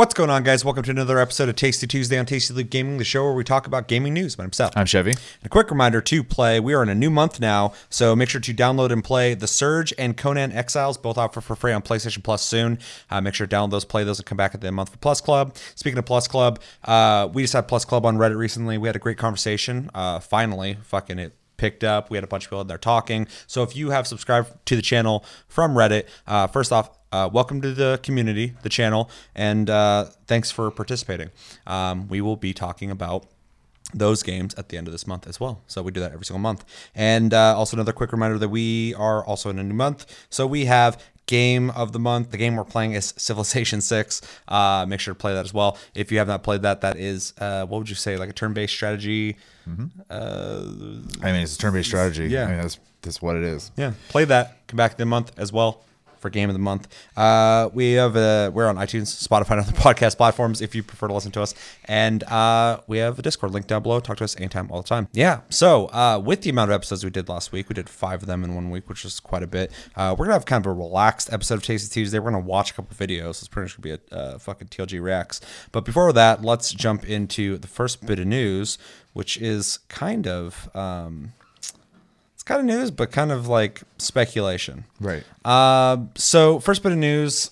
[0.00, 0.64] What's going on, guys?
[0.64, 3.44] Welcome to another episode of Tasty Tuesday on Tasty Loop Gaming, the show where we
[3.44, 4.38] talk about gaming news.
[4.38, 4.74] My name's Seth.
[4.74, 5.10] I'm Chevy.
[5.10, 6.58] And A quick reminder to play.
[6.58, 9.46] We are in a new month now, so make sure to download and play The
[9.46, 12.78] Surge and Conan Exiles, both offer for free on PlayStation Plus soon.
[13.10, 14.88] Uh, make sure to download those, play those, and come back at the end month
[14.88, 15.54] for Plus Club.
[15.74, 18.78] Speaking of Plus Club, uh, we just had Plus Club on Reddit recently.
[18.78, 19.90] We had a great conversation.
[19.94, 22.08] Uh, finally, fucking it picked up.
[22.08, 23.28] We had a bunch of people in there talking.
[23.46, 27.60] So if you have subscribed to the channel from Reddit, uh, first off, uh, welcome
[27.60, 31.30] to the community, the channel, and uh, thanks for participating.
[31.66, 33.26] Um, we will be talking about
[33.92, 35.62] those games at the end of this month as well.
[35.66, 36.64] So we do that every single month.
[36.94, 40.06] And uh, also another quick reminder that we are also in a new month.
[40.30, 42.30] So we have game of the month.
[42.30, 44.22] The game we're playing is Civilization Six.
[44.46, 45.76] Uh, make sure to play that as well.
[45.94, 48.32] If you have not played that, that is uh, what would you say, like a
[48.32, 49.36] turn-based strategy?
[51.22, 52.28] I mean, it's a turn-based strategy.
[52.28, 52.44] Yeah.
[52.44, 53.70] I mean, that's that's what it is.
[53.76, 54.66] Yeah, play that.
[54.66, 55.82] Come back in the month as well
[56.20, 56.88] for game of the month.
[57.16, 61.08] Uh, we have uh, we're on iTunes, Spotify, and other podcast platforms if you prefer
[61.08, 61.54] to listen to us,
[61.86, 64.00] and uh, we have a Discord link down below.
[64.00, 65.08] Talk to us anytime, all the time.
[65.12, 65.40] Yeah.
[65.48, 68.26] So uh, with the amount of episodes we did last week, we did five of
[68.26, 69.72] them in one week, which is quite a bit.
[69.96, 72.18] Uh, we're gonna have kind of a relaxed episode of Tasty Tuesday.
[72.18, 73.30] We're gonna watch a couple videos.
[73.30, 75.40] It's pretty much gonna be a fucking TLG reacts.
[75.72, 78.78] But before that, let's jump into the first bit of news,
[79.12, 80.74] which is kind of.
[80.74, 81.32] Um,
[82.40, 84.84] it's kind of news, but kind of like speculation.
[84.98, 85.24] Right.
[85.44, 87.50] Uh, so first bit of news.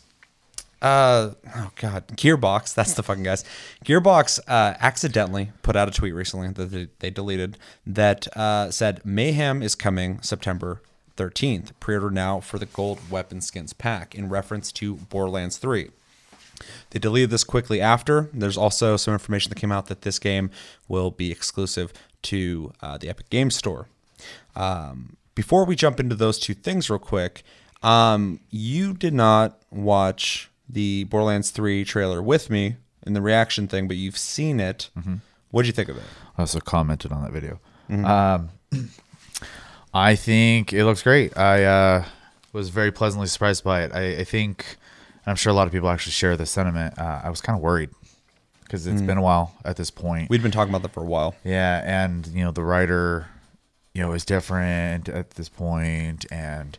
[0.81, 2.75] Uh, oh god, Gearbox.
[2.75, 3.45] That's the fucking guys.
[3.85, 9.05] Gearbox uh, accidentally put out a tweet recently that they, they deleted that uh, said
[9.05, 10.81] Mayhem is coming September
[11.19, 11.73] 13th.
[11.81, 15.91] Pre-order now for the gold weapon skins pack in reference to Borderlands 3.
[16.91, 18.31] They deleted this quickly after.
[18.33, 20.51] There's also some information that came out that this game
[20.89, 21.93] will be exclusive
[22.23, 23.87] to uh, the Epic Games Store.
[24.57, 27.43] Um, before we jump into those two things, real quick,
[27.83, 33.89] um, you did not watch the Borderlands 3 trailer with me in the reaction thing,
[33.89, 34.91] but you've seen it.
[35.51, 36.03] What did you think of it?
[36.37, 37.61] I also commented on that video.
[37.91, 38.51] Um,
[39.95, 41.37] I think it looks great.
[41.37, 42.05] I uh,
[42.53, 43.93] was very pleasantly surprised by it.
[43.95, 44.77] I, I think,
[45.25, 46.99] and I'm sure a lot of people actually share this sentiment.
[46.99, 47.91] Uh, I was kind of worried
[48.65, 50.29] because it's been a while at this point.
[50.29, 51.35] We'd been talking about that for a while.
[51.43, 53.27] Yeah, and you know the writer,
[53.99, 56.79] you know, is different at this point, and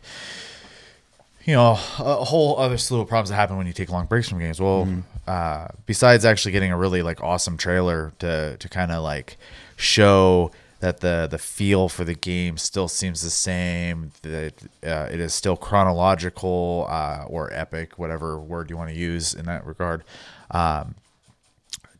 [1.44, 4.30] you know a whole other slew of problems that happen when you take long breaks
[4.30, 4.58] from games.
[4.58, 4.88] Well,
[5.26, 9.36] uh, besides actually getting a really like awesome trailer to to kind of like
[9.76, 10.50] show
[10.80, 15.34] that the the feel for the game still seems the same, that uh, it is
[15.34, 20.04] still chronological uh, or epic, whatever word you want to use in that regard.
[20.50, 20.94] Um,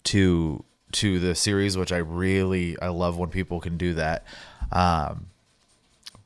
[0.03, 4.25] to to the series, which I really I love when people can do that.
[4.73, 5.27] Um,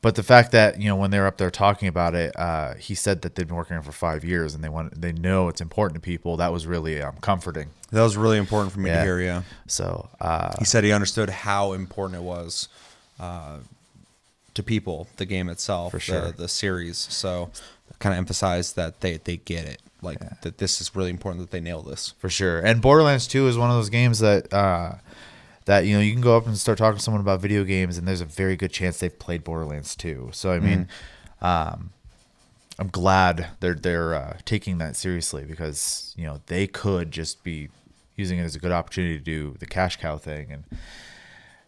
[0.03, 2.95] but the fact that you know when they're up there talking about it, uh, he
[2.95, 5.49] said that they've been working on it for five years and they want they know
[5.49, 6.37] it's important to people.
[6.37, 7.71] That was really um, comforting.
[7.91, 9.21] That was really important for me to hear.
[9.21, 12.69] Yeah, So uh, he said he understood how important it was
[13.19, 13.59] uh,
[14.53, 16.27] to people, the game itself, For sure.
[16.27, 16.99] the, the series.
[16.99, 17.51] So,
[17.99, 21.51] kind of emphasized that they they get it, like that this is really important that
[21.51, 22.13] they nail this.
[22.19, 22.61] for sure.
[22.61, 24.97] And Borderlands Two is one of those games that uh,
[25.65, 27.97] that you know you can go up and start talking to someone about video games,
[27.99, 30.31] and there's a very good chance they've played Borderlands Two.
[30.33, 30.89] So I mean,
[31.41, 31.91] um,
[32.79, 37.69] I'm glad they're they're uh, taking that seriously because you know they could just be
[38.17, 40.65] using it as a good opportunity to do the cash cow thing, and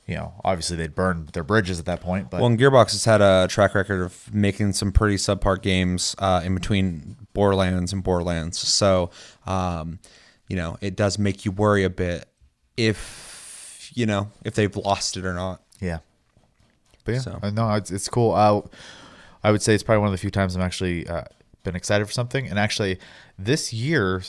[0.07, 2.31] you know obviously they'd burn their bridges at that point.
[2.31, 6.15] But Well, and Gearbox has had a track record of making some pretty subpar games
[6.19, 8.59] uh, in between Borderlands and Borderlands.
[8.59, 9.11] So,
[9.47, 10.01] um,
[10.49, 12.29] you know, it does make you worry a bit
[12.77, 13.36] if
[13.97, 15.61] you know if they've lost it or not.
[15.81, 15.99] Yeah.
[17.05, 17.39] But yeah, So.
[17.43, 18.33] uh, no, it's, it's cool.
[18.33, 18.61] Uh,
[19.43, 21.25] I would say it's probably one of the few times I'm actually uh,
[21.65, 22.47] been excited for something.
[22.49, 22.99] And actually,
[23.39, 24.23] this year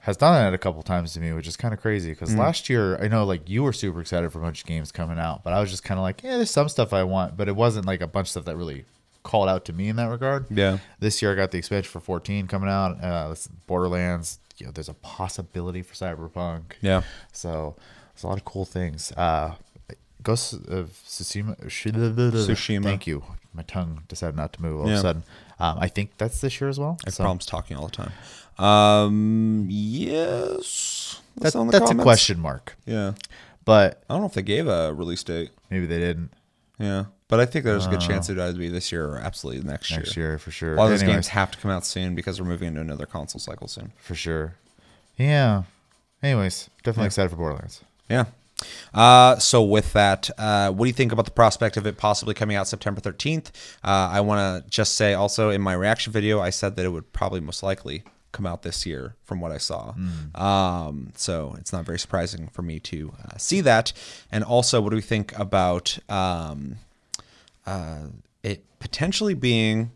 [0.00, 2.10] has done that a couple times to me, which is kind of crazy.
[2.10, 2.12] Mm.
[2.14, 4.92] Because last year, I know like you were super excited for a bunch of games
[4.92, 7.36] coming out, but I was just kind of like, yeah, there's some stuff I want,
[7.36, 8.84] but it wasn't like a bunch of stuff that really
[9.24, 10.46] called out to me in that regard.
[10.50, 10.78] Yeah.
[11.00, 13.02] This year, I got the expansion for 14 coming out.
[13.02, 13.34] Uh,
[13.66, 14.38] Borderlands.
[14.58, 16.74] You know, there's a possibility for Cyberpunk.
[16.82, 17.02] Yeah.
[17.32, 17.74] So
[18.14, 19.12] there's a lot of cool things.
[19.12, 19.54] Uh,
[20.22, 21.58] Ghost of Tsushima.
[21.66, 22.82] Tsushima.
[22.84, 23.24] Thank you.
[23.54, 25.24] My tongue decided not to move all of a sudden.
[25.58, 26.96] Um, I think that's this year as well.
[27.04, 28.12] I have So problems talking all the time.
[28.58, 31.20] Um, yes.
[31.36, 32.76] That's, the that's a question mark.
[32.86, 33.12] Yeah.
[33.64, 35.50] But I don't know if they gave a release date.
[35.70, 36.30] maybe they didn't
[36.78, 37.06] Yeah.
[37.28, 39.90] But I think there's a good chance it would be this year or absolutely next,
[39.90, 39.96] Uh.
[39.96, 40.30] next year.
[40.30, 40.74] year for sure.
[40.74, 43.06] A lot of those games have to come out soon because we're moving into another
[43.06, 43.92] console cycle soon.
[43.98, 44.54] for sure.
[45.16, 45.62] Yeah.
[46.22, 47.82] Anyways, definitely excited for Borderlands.
[48.12, 48.24] Yeah.
[48.94, 52.34] Uh, so with that, uh, what do you think about the prospect of it possibly
[52.34, 53.48] coming out September 13th?
[53.82, 56.90] Uh, I want to just say also in my reaction video, I said that it
[56.90, 59.92] would probably most likely come out this year, from what I saw.
[59.92, 60.36] Hmm.
[60.40, 63.92] Um, so it's not very surprising for me to uh, see that.
[64.30, 66.76] And also, what do we think about um,
[67.66, 68.06] uh,
[68.42, 69.90] it potentially being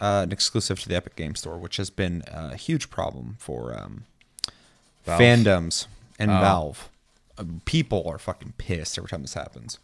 [0.00, 3.76] uh, an exclusive to the Epic Game Store, which has been a huge problem for
[3.78, 4.04] um,
[5.06, 5.86] fandoms
[6.18, 6.40] and Oh.
[6.40, 6.88] Valve.
[7.38, 9.78] Uh, people are fucking pissed every time this happens.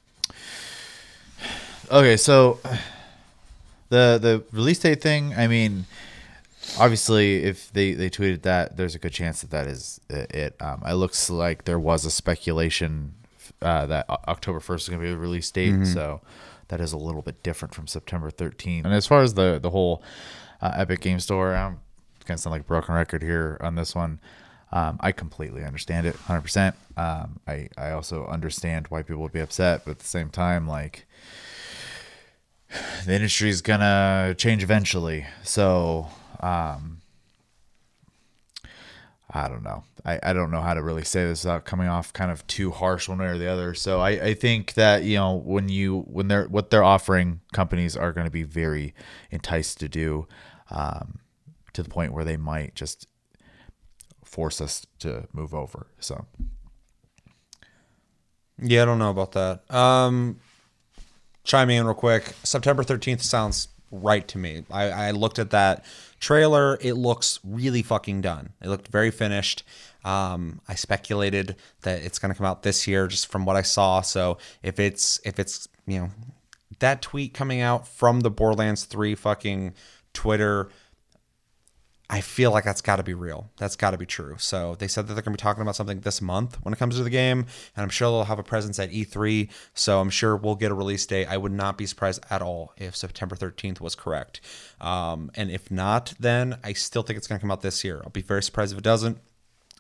[1.91, 2.59] Okay, so
[3.91, 5.35] the the release date thing.
[5.35, 5.87] I mean,
[6.79, 10.57] obviously, if they they tweeted that, there's a good chance that that is it.
[10.61, 13.15] Um, it looks like there was a speculation
[13.63, 16.21] uh, that October first is going to be the release date, so
[16.69, 18.85] that is a little bit different from September 13th.
[18.85, 20.03] And as far as the the whole
[20.63, 21.81] uh, Epic Game Store, I'm
[22.25, 24.19] going to sound like a broken record here on this one.
[24.75, 26.75] Um, I completely understand it, 100%.
[26.97, 30.67] Um, I, I also understand why people would be upset, but at the same time,
[30.67, 31.07] like,
[33.07, 35.27] the industry is gonna change eventually.
[35.45, 36.09] So,
[36.41, 37.03] um,
[39.31, 39.85] I don't know.
[40.05, 42.73] I, I don't know how to really say this without coming off kind of too
[42.73, 43.75] harsh one way or the other.
[43.75, 47.97] So I, I think that you know when you when they're what they're offering, companies
[47.97, 48.95] are to be very
[49.31, 50.29] enticed to do,
[50.71, 51.19] um,
[51.73, 53.09] to the point where they might just
[54.35, 55.87] force us to move over.
[56.01, 56.27] So
[58.61, 59.71] Yeah, I don't know about that.
[59.73, 60.41] Um,
[61.45, 62.35] chime in real quick.
[62.43, 64.65] September 13th sounds right to me.
[64.73, 65.85] I, I looked at that
[66.19, 66.79] trailer.
[66.81, 68.51] It looks really fucking done.
[68.61, 69.63] It looked very finished.
[70.05, 73.63] Um, I speculated that it's going to come out this year just from what I
[73.63, 74.01] saw.
[74.01, 76.11] So if it's, if it's, you know,
[76.81, 79.75] that tweet coming out from the Borderlands 3 fucking
[80.13, 80.71] Twitter,
[82.15, 83.51] I feel like that's got to be real.
[83.57, 84.37] That's got to be true.
[84.39, 86.77] So they said that they're going to be talking about something this month when it
[86.77, 87.41] comes to the game,
[87.75, 89.51] and I'm sure they'll have a presence at E3.
[89.75, 91.27] So I'm sure we'll get a release date.
[91.27, 94.41] I would not be surprised at all if September 13th was correct.
[94.81, 98.01] Um, and if not, then I still think it's going to come out this year.
[98.05, 99.19] I'll be very surprised if it doesn't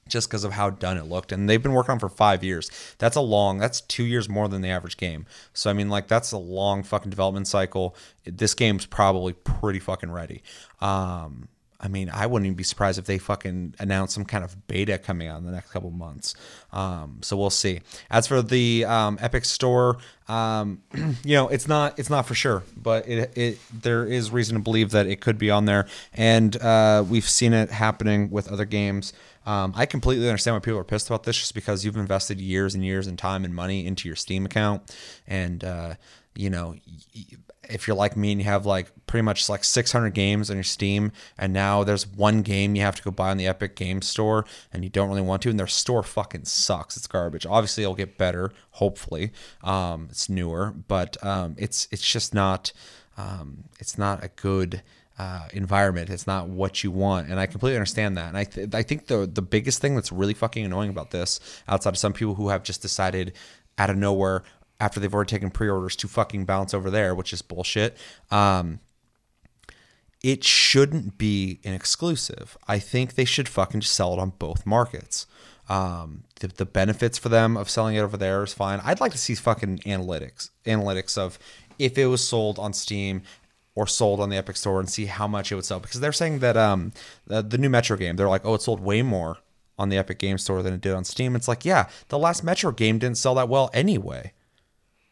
[0.09, 1.31] just because of how done it looked.
[1.31, 2.69] And they've been working on for five years.
[2.99, 5.27] That's a long, that's two years more than the average game.
[5.53, 7.95] So, I mean, like, that's a long fucking development cycle.
[8.25, 10.43] This game's probably pretty fucking ready.
[10.81, 11.49] Um,
[11.85, 14.97] I mean, I wouldn't even be surprised if they fucking announce some kind of beta
[14.97, 16.35] coming out in the next couple months.
[16.73, 17.83] Um, so we'll see.
[18.11, 22.63] As for the um, Epic Store, um, you know, it's not it's not for sure,
[22.75, 26.57] but it, it there is reason to believe that it could be on there, and
[26.57, 29.13] uh, we've seen it happening with other games.
[29.47, 32.75] Um, I completely understand why people are pissed about this, just because you've invested years
[32.75, 34.97] and years and time and money into your Steam account,
[35.27, 35.95] and uh,
[36.35, 36.77] you know,
[37.69, 40.65] if you're like me and you have like pretty much like 600 games on your
[40.65, 44.03] Steam, and now there's one game you have to go buy on the Epic Game
[44.03, 46.97] Store, and you don't really want to, and their store fucking sucks.
[46.97, 47.47] It's garbage.
[47.47, 48.53] Obviously, it'll get better.
[48.73, 49.33] Hopefully,
[49.63, 52.73] um, it's newer, but um, it's it's just not
[53.17, 54.83] um, it's not a good
[55.19, 56.11] uh, environment.
[56.11, 58.29] It's not what you want, and I completely understand that.
[58.29, 61.41] And I th- I think the the biggest thing that's really fucking annoying about this,
[61.69, 63.33] outside of some people who have just decided
[63.79, 64.43] out of nowhere
[64.85, 67.97] after they've already taken pre-orders to fucking bounce over there, which is bullshit.
[68.31, 68.81] Um,
[70.23, 72.59] it shouldn't be an exclusive.
[72.69, 75.27] I think they should fucking just sell it on both markets.
[75.71, 78.79] Um, the, the benefits for them of selling it over there is fine.
[78.85, 81.39] I'd like to see fucking analytics, analytics of
[81.79, 83.23] if it was sold on Steam
[83.75, 85.81] or sold on the Epic Store and see how much it would sell.
[85.81, 86.93] Because they're saying that um,
[87.27, 89.39] the, the new Metro game, they're like, oh, it sold way more
[89.79, 91.35] on the Epic Game Store than it did on Steam.
[91.35, 94.34] It's like, yeah, the last Metro game didn't sell that well anyway.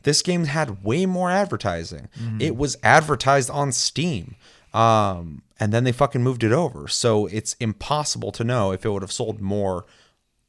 [0.03, 2.09] This game had way more advertising.
[2.41, 4.37] It was advertised on Steam.
[4.75, 6.89] Um, and then they fucking moved it over.
[6.89, 9.85] So it's impossible to know if it would have sold more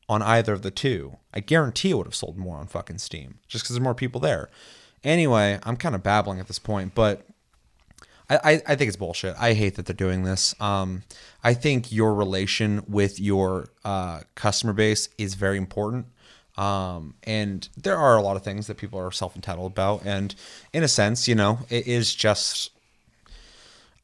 [0.09, 1.17] on either of the two.
[1.33, 4.21] I guarantee it would have sold more on fucking Steam just because there's more people
[4.21, 4.49] there.
[5.03, 7.27] Anyway, I'm kind of babbling at this point, but
[8.29, 9.35] I, I, I think it's bullshit.
[9.37, 10.55] I hate that they're doing this.
[10.61, 11.03] Um,
[11.43, 16.07] I think your relation with your uh, customer base is very important.
[16.57, 20.05] Um, and there are a lot of things that people are self entitled about.
[20.05, 20.35] And
[20.71, 22.71] in a sense, you know, it is just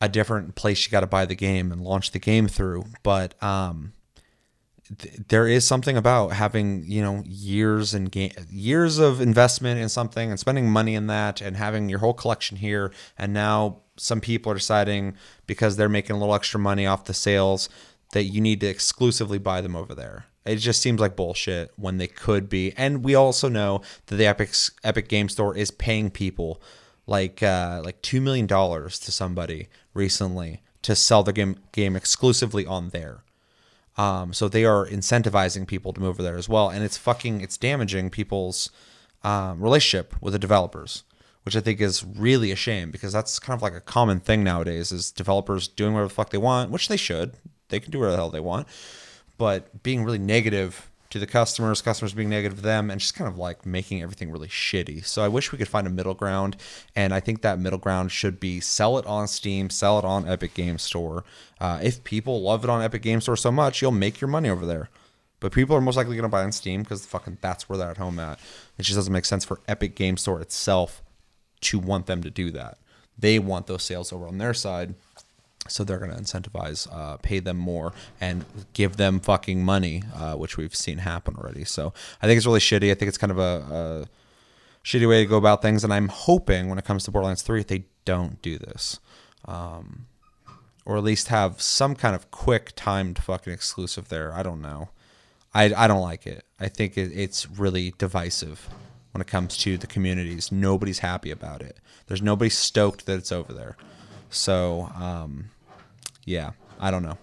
[0.02, 2.86] a different place you got to buy the game and launch the game through.
[3.04, 3.94] But um,
[4.98, 9.90] th- there is something about having you know years and ga- years of investment in
[9.90, 14.22] something and spending money in that and having your whole collection here and now some
[14.22, 15.16] people are deciding
[15.46, 17.70] because they're making a little extra money off the sales
[18.12, 20.26] that you need to exclusively buy them over there.
[20.46, 22.74] It just seems like bullshit when they could be.
[22.76, 26.62] And we also know that the epic epic game store is paying people
[27.06, 32.66] like uh, like two million dollars to somebody recently to sell their game game exclusively
[32.66, 33.24] on there.
[33.98, 37.42] Um, so they are incentivizing people to move over there as well, and it's fucking
[37.42, 38.70] it's damaging people's
[39.24, 41.04] um, relationship with the developers,
[41.44, 44.44] which I think is really a shame because that's kind of like a common thing
[44.44, 47.36] nowadays is developers doing whatever the fuck they want, which they should.
[47.70, 48.68] They can do whatever the hell they want.
[49.38, 53.28] But being really negative to the customers, customers being negative to them, and just kind
[53.28, 55.04] of like making everything really shitty.
[55.06, 56.56] So I wish we could find a middle ground,
[56.96, 60.28] and I think that middle ground should be sell it on Steam, sell it on
[60.28, 61.24] Epic Game Store.
[61.60, 64.50] Uh, if people love it on Epic Game Store so much, you'll make your money
[64.50, 64.90] over there.
[65.40, 67.92] But people are most likely going to buy on Steam because fucking that's where they're
[67.92, 68.40] at home at.
[68.78, 71.02] It just doesn't make sense for Epic Game Store itself
[71.62, 72.78] to want them to do that.
[73.18, 74.96] They want those sales over on their side,
[75.70, 80.36] so they're going to incentivize, uh, pay them more, and give them fucking money, uh,
[80.36, 81.64] which we've seen happen already.
[81.64, 82.92] So I think it's really shitty.
[82.92, 84.08] I think it's kind of a,
[84.84, 87.42] a shitty way to go about things, and I'm hoping when it comes to Borderlands
[87.42, 89.00] 3, they don't do this.
[89.46, 90.06] Um,
[90.86, 94.34] or at least have some kind of quick timed fucking exclusive there.
[94.34, 94.90] I don't know.
[95.54, 96.46] I, I don't like it.
[96.60, 98.68] I think it, it's really divisive
[99.12, 100.52] when it comes to the communities.
[100.52, 101.78] Nobody's happy about it.
[102.08, 103.78] There's nobody stoked that it's over there.
[104.30, 105.50] So, um,
[106.30, 107.18] yeah, I don't know.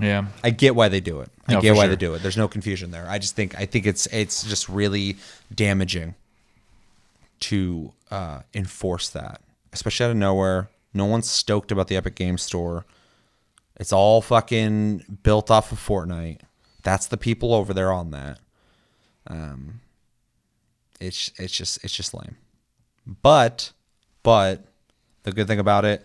[0.00, 0.26] Yeah.
[0.42, 1.30] I get why they do it.
[1.46, 1.90] I No, get why sure.
[1.90, 2.22] they do it.
[2.22, 3.06] There's no confusion there.
[3.08, 5.16] I just think I think it's it's just really
[5.54, 6.14] damaging
[7.40, 9.40] to uh, enforce that,
[9.72, 10.68] especially out of nowhere.
[10.92, 12.84] No one's stoked about the Epic Game Store.
[13.78, 16.40] It's all fucking built off of Fortnite.
[16.82, 18.40] That's the people over there on that.
[19.26, 19.80] Um,
[21.00, 22.36] it's it's just it's just lame.
[23.22, 23.72] But
[24.22, 24.64] but
[25.22, 26.04] the good thing about it,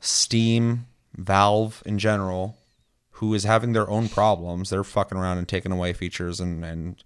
[0.00, 0.86] Steam,
[1.18, 2.56] Valve in general,
[3.12, 7.02] who is having their own problems, they're fucking around and taking away features and and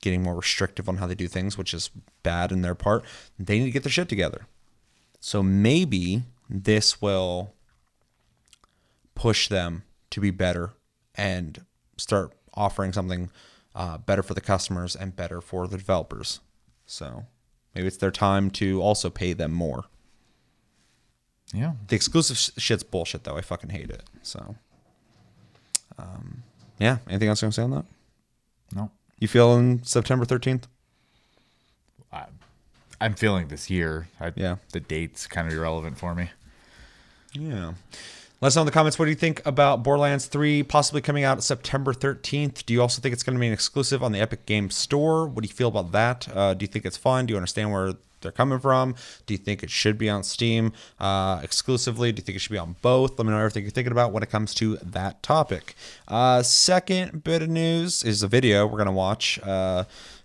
[0.00, 1.90] getting more restrictive on how they do things, which is
[2.22, 3.04] bad in their part.
[3.38, 4.46] They need to get their shit together.
[5.20, 7.52] So maybe this will
[9.14, 10.74] push them to be better
[11.14, 11.64] and
[11.96, 13.30] start offering something
[13.74, 16.40] uh, better for the customers and better for the developers.
[16.86, 17.26] So
[17.74, 19.86] maybe it's their time to also pay them more.
[21.54, 21.72] Yeah.
[21.88, 23.36] The exclusive sh- shit's bullshit, though.
[23.36, 24.02] I fucking hate it.
[24.22, 24.56] So,
[25.98, 26.42] um,
[26.78, 26.98] yeah.
[27.08, 27.84] Anything else you want to say on that?
[28.74, 28.90] No.
[29.18, 30.64] You feeling September 13th?
[32.12, 32.24] I,
[33.00, 34.08] I'm feeling this year.
[34.20, 34.56] I, Yeah.
[34.72, 36.30] The date's kind of irrelevant for me.
[37.32, 37.74] Yeah.
[38.40, 41.24] Let us know in the comments what do you think about Borderlands 3 possibly coming
[41.24, 42.66] out September 13th.
[42.66, 45.26] Do you also think it's going to be an exclusive on the Epic Games Store?
[45.26, 46.28] What do you feel about that?
[46.34, 47.24] Uh, do you think it's fun?
[47.26, 47.94] Do you understand where
[48.26, 48.94] they're coming from?
[49.26, 52.12] Do you think it should be on Steam uh, exclusively?
[52.12, 53.18] Do you think it should be on both?
[53.18, 55.74] Let me know everything you're thinking about when it comes to that topic.
[56.08, 59.38] Uh, second bit of news is a video we're going to watch.
[59.42, 59.84] Uh,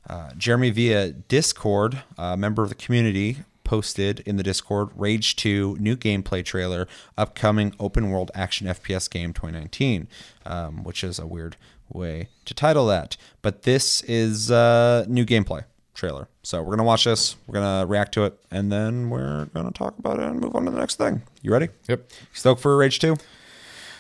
[0.10, 5.78] uh, Jeremy via Discord, a member of the community, posted in the Discord Rage 2
[5.80, 10.08] new gameplay trailer, upcoming open world action FPS game 2019,
[10.46, 11.56] um, which is a weird
[11.88, 13.16] way to title that.
[13.42, 16.28] But this is uh, new gameplay trailer.
[16.44, 19.46] So we're going to watch this, we're going to react to it, and then we're
[19.46, 21.22] going to talk about it and move on to the next thing.
[21.44, 21.70] You ready?
[21.88, 22.10] Yep.
[22.34, 23.16] Stoked for Rage 2?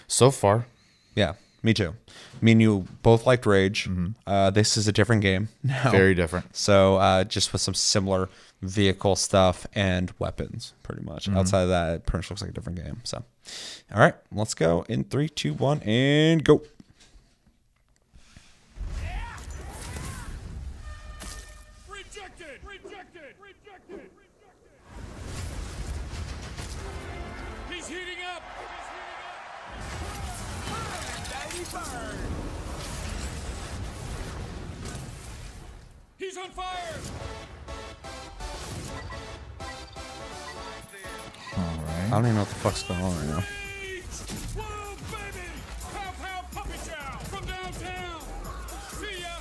[0.07, 0.65] So far,
[1.15, 1.93] Yeah, me too.
[2.41, 3.87] Me and you both liked Rage.
[4.25, 5.91] Uh, this is a different game now.
[5.91, 6.55] very different.
[6.55, 8.27] So uh, just with some similar
[8.63, 11.29] vehicle stuff and weapons, pretty much.
[11.29, 13.01] Outside of that, it pretty much looks like a different game.
[13.03, 13.23] So,
[13.93, 16.63] all right, let's go in three, two, one, and go.
[36.31, 36.65] He's on fire!
[41.57, 41.63] All
[42.05, 43.41] I don't even know what the fuck's going on right now.
[44.55, 45.47] Whoa, baby!
[45.91, 48.21] Pow pow puppy chow from downtown!
[48.95, 49.35] See ya!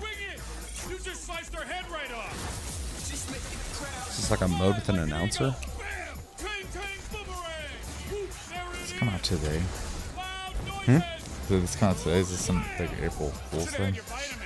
[0.00, 0.40] Wing it!
[0.88, 2.32] You just sliced her head right off!
[3.12, 5.54] Is this like a mode with an announcer?
[5.60, 6.16] Bam!
[6.38, 7.76] Tang tang boomerang!
[8.10, 8.92] Whoop, there it is!
[8.94, 9.60] Come out today.
[10.16, 10.52] Loud
[10.86, 10.92] hmm?
[10.92, 11.22] noises!
[11.48, 14.41] So this kind of today is this some like April Fool's Should thing?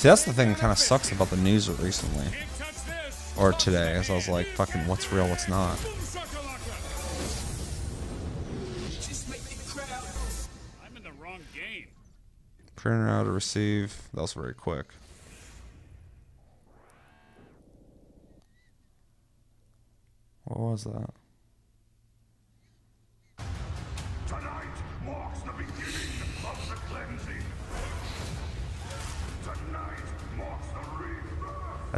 [0.00, 3.34] See, that's the thing that kind of sucks about the news recently Can't touch this!
[3.36, 3.92] or today.
[3.92, 5.76] As I was like, fucking, what's real, what's not.
[5.82, 7.28] Boom shakalaka!
[10.86, 11.88] I'm in the wrong game.
[12.76, 13.94] Printer out to receive.
[14.14, 14.86] That was very quick.
[20.44, 21.10] What was that?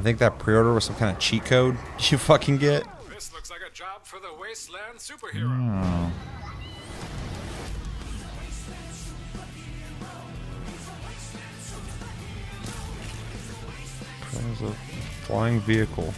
[0.02, 1.76] Think that pre-order was some kind of cheat code
[2.10, 2.84] you fucking get.
[3.08, 5.48] This looks like a job for the Wasteland superhero.
[5.48, 6.32] Hmm.
[14.32, 14.74] There's a
[15.26, 16.12] flying vehicle.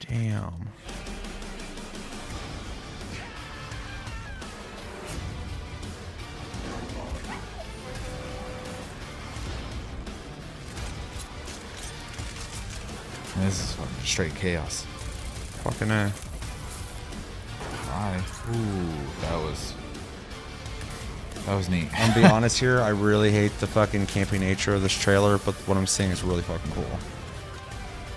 [0.00, 0.52] Damn.
[13.38, 14.84] This is fucking straight chaos.
[15.64, 16.10] Fucking uh.
[17.90, 18.16] Hi.
[18.50, 19.74] Ooh, that was
[21.46, 21.88] that was neat.
[21.98, 22.80] I'm gonna be honest here.
[22.80, 26.22] I really hate the fucking campy nature of this trailer, but what I'm seeing is
[26.22, 26.98] really fucking cool.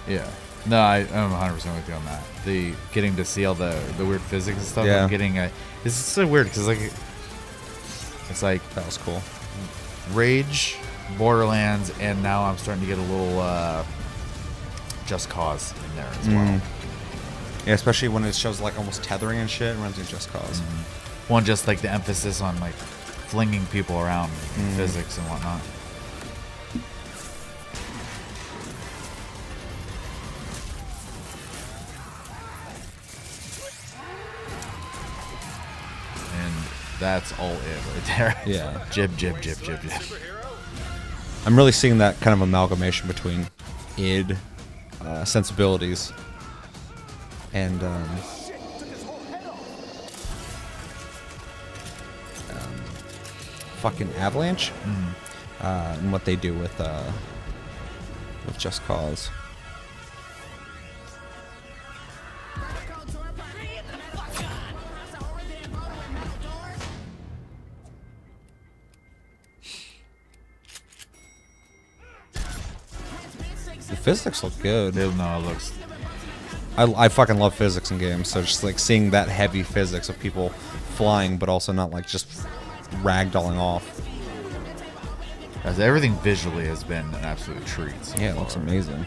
[0.07, 0.29] Yeah.
[0.65, 2.23] No, I, I'm 100 percent with you on that.
[2.45, 4.85] The getting to see all the the weird physics and stuff.
[4.85, 5.03] Yeah.
[5.03, 5.51] I'm getting a.
[5.83, 6.79] It's so weird because like
[8.29, 9.21] it's like That was cool.
[10.13, 10.77] Rage,
[11.17, 13.83] Borderlands, and now I'm starting to get a little uh,
[15.07, 16.35] Just Cause in there as mm.
[16.35, 16.61] well.
[17.65, 19.75] Yeah, especially when it shows like almost tethering and shit.
[19.75, 20.59] It me of Just because
[21.29, 21.47] One mm-hmm.
[21.47, 24.75] just like the emphasis on like flinging people around in mm.
[24.75, 25.61] physics and whatnot.
[36.35, 36.53] And
[36.99, 38.41] that's all it right there.
[38.45, 38.85] Yeah.
[38.91, 40.01] Jib, jib, jib, jib, jib.
[41.45, 43.47] I'm really seeing that kind of amalgamation between
[43.97, 44.37] id
[45.01, 46.11] uh, sensibilities.
[47.53, 48.09] And um,
[52.51, 52.75] um,
[53.77, 54.71] fucking Avalanche?
[55.61, 57.11] Uh, and what they do with uh,
[58.45, 59.29] with Just Cause.
[74.07, 74.95] Physics look good.
[74.95, 75.73] No, it looks
[76.77, 80.17] I, I fucking love physics in games, so just like seeing that heavy physics of
[80.19, 80.49] people
[80.95, 82.27] flying, but also not like just
[83.03, 83.99] ragdolling off.
[85.65, 88.05] as everything visually has been an absolute treat.
[88.05, 88.63] so Yeah, it looks far.
[88.63, 89.05] amazing.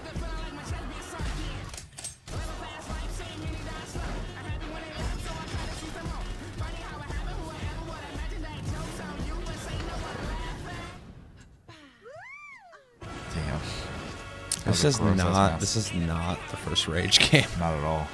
[14.70, 15.60] This That was a is not.
[15.60, 17.44] This is not the first Rage game.
[17.58, 18.06] Not at all.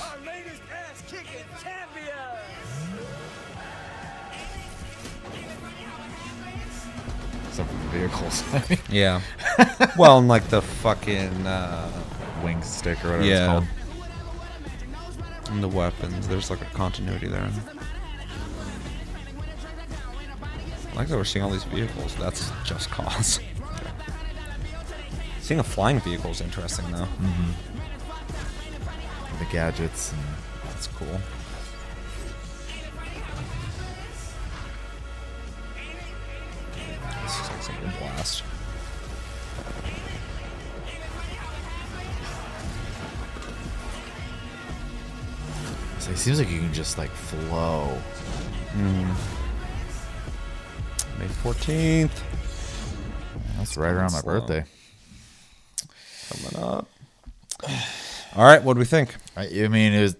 [0.00, 2.14] Our latest ass kicking champion.
[7.48, 8.44] Except for the vehicles.
[8.52, 9.20] I mean, Yeah.
[9.98, 11.90] well, and like the fucking uh,
[12.44, 13.58] wing stick or whatever Yeah.
[13.58, 13.66] it's called.
[15.54, 16.28] and the weapons.
[16.28, 17.48] There's like a continuity there.
[20.92, 22.14] I like that we're seeing all these vehicles.
[22.16, 23.40] That's just cause.
[25.50, 26.98] Seeing a flying vehicle is interesting though.
[26.98, 27.54] called.
[29.40, 30.12] The gadgets.
[30.12, 30.22] And
[30.62, 31.18] That's cool.
[37.24, 38.44] This looks like something blast.
[45.98, 47.98] so it seems like you can just like flow.
[48.76, 49.12] Mm-hmm.
[51.18, 52.22] May 14th.
[53.56, 54.38] That's right around my slow.
[54.38, 54.64] birthday.
[56.30, 56.86] Coming up.
[58.40, 59.16] All right, what do we think?
[59.36, 60.16] I, I mean, it was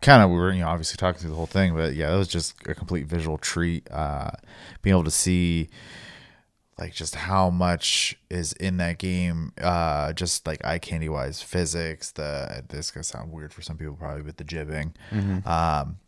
[0.00, 2.16] kind of we were you know obviously talking through the whole thing, but yeah, it
[2.16, 3.90] was just a complete visual treat.
[3.90, 4.30] Uh,
[4.80, 5.68] being able to see
[6.78, 12.12] like just how much is in that game, uh, just like eye candy wise, physics.
[12.12, 14.94] The this gonna sound weird for some people probably, but the jibbing.
[15.44, 15.98] Um,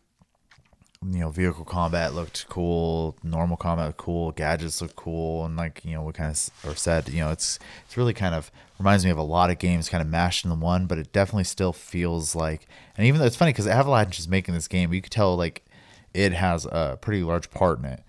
[1.07, 3.17] you know, vehicle combat looked cool.
[3.23, 4.33] Normal combat looked cool.
[4.33, 7.59] Gadgets looked cool, and like you know, we kind of or said, you know, it's
[7.87, 10.57] it's really kind of reminds me of a lot of games kind of mashed into
[10.57, 12.67] one, but it definitely still feels like.
[12.99, 15.65] And even though it's funny because Avalanche is making this game, you could tell like
[16.13, 18.03] it has a pretty large part in it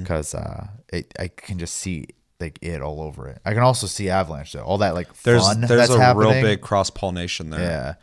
[0.00, 2.06] because uh, it I can just see
[2.40, 3.40] like it all over it.
[3.44, 6.30] I can also see Avalanche though, all that like There's there's that's a happening.
[6.30, 7.60] real big cross pollination there.
[7.60, 7.94] yeah.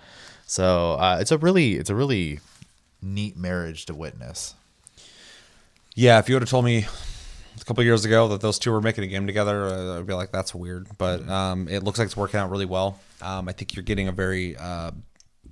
[0.46, 2.42] So uh, it's a really it's a really
[3.06, 4.56] neat marriage to witness.
[5.94, 6.86] Yeah, if you would have told me
[7.60, 10.13] a couple years ago that those two were making a game together, uh, I'd be
[10.13, 10.88] like, that's weird.
[10.98, 13.00] But um, it looks like it's working out really well.
[13.22, 14.91] Um, I think you're getting a very, uh,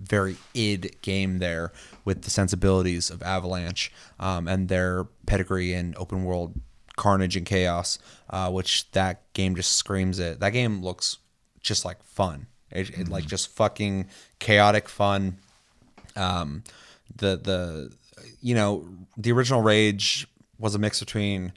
[0.02, 1.72] very id game there
[2.04, 6.60] with the sensibilities of Avalanche um, and their pedigree in open world
[6.98, 10.42] carnage and chaos, uh, which that game just screams it.
[10.42, 11.20] That game looks
[11.62, 12.48] just like fun.
[12.70, 14.08] It, it like just fucking
[14.40, 15.38] chaotic fun
[16.16, 16.64] um,
[17.16, 17.94] the the
[18.42, 18.88] you know
[19.18, 20.28] the original Rage
[20.60, 21.54] was a mix between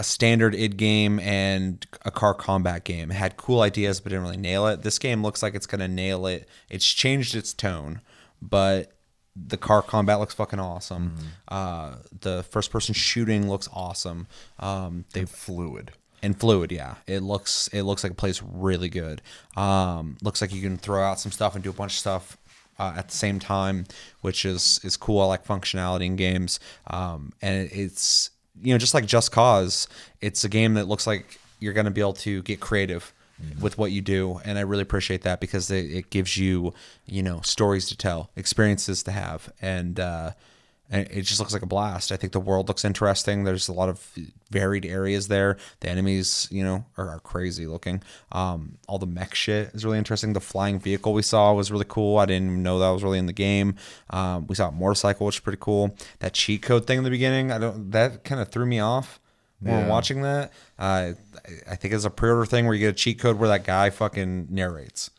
[0.00, 3.10] a standard id game and a car combat game.
[3.10, 4.82] It had cool ideas but didn't really nail it.
[4.82, 6.48] This game looks like it's gonna nail it.
[6.70, 8.00] It's changed its tone,
[8.40, 8.92] but
[9.34, 11.16] the car combat looks fucking awesome.
[11.48, 14.26] Uh, the first person shooting looks awesome.
[14.58, 15.92] Um, they Fluid.
[16.22, 19.22] and fluid yeah it looks it looks like it plays really good
[19.56, 22.36] um looks like you can throw out some stuff and do a bunch of stuff
[22.78, 23.84] uh, at the same time
[24.20, 25.20] which is is cool.
[25.20, 26.60] I like functionality in games.
[26.86, 28.30] Um and it's
[28.62, 29.88] you know just like just cause
[30.20, 33.12] it's a game that looks like you're going to be able to get creative
[33.60, 36.74] with what you do, and I really appreciate that because it, it gives you
[37.06, 40.00] you know stories to tell, experiences to have, and.
[40.00, 40.32] uh
[40.90, 42.12] and it just looks like a blast.
[42.12, 43.44] I think the world looks interesting.
[43.44, 44.00] There's a lot of
[44.50, 45.58] varied areas there.
[45.80, 48.02] The enemies, you know, are, are crazy looking.
[48.32, 50.32] Um, all the mech shit is really interesting.
[50.32, 52.18] The flying vehicle we saw was really cool.
[52.18, 53.76] I didn't even know that was really in the game.
[54.10, 55.94] Um, we saw a motorcycle, which is pretty cool.
[56.20, 57.90] That cheat code thing in the beginning, I don't.
[57.90, 59.20] That kind of threw me off
[59.60, 59.88] when Yeah.
[59.88, 60.52] watching that.
[60.78, 61.12] Uh,
[61.70, 63.90] I think it's a pre-order thing where you get a cheat code where that guy
[63.90, 65.10] fucking narrates.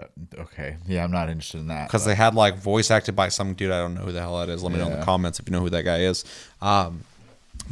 [0.00, 0.04] Uh,
[0.38, 0.76] okay.
[0.86, 1.88] Yeah, I'm not interested in that.
[1.88, 3.70] because they had like voice acted by some dude.
[3.70, 4.62] I don't know who the hell that is.
[4.62, 5.04] Let me know in the Yeah.
[5.04, 6.24] comments if you know who that guy is.
[6.62, 7.04] Um,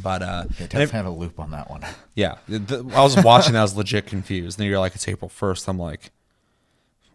[0.02, 1.82] but uh, They and definitely have a loop on that one.
[2.14, 3.54] yeah, the, I was watching.
[3.54, 4.58] that, I was legit confused.
[4.58, 5.66] And Then you're like, it's April first.
[5.68, 6.10] I'm like,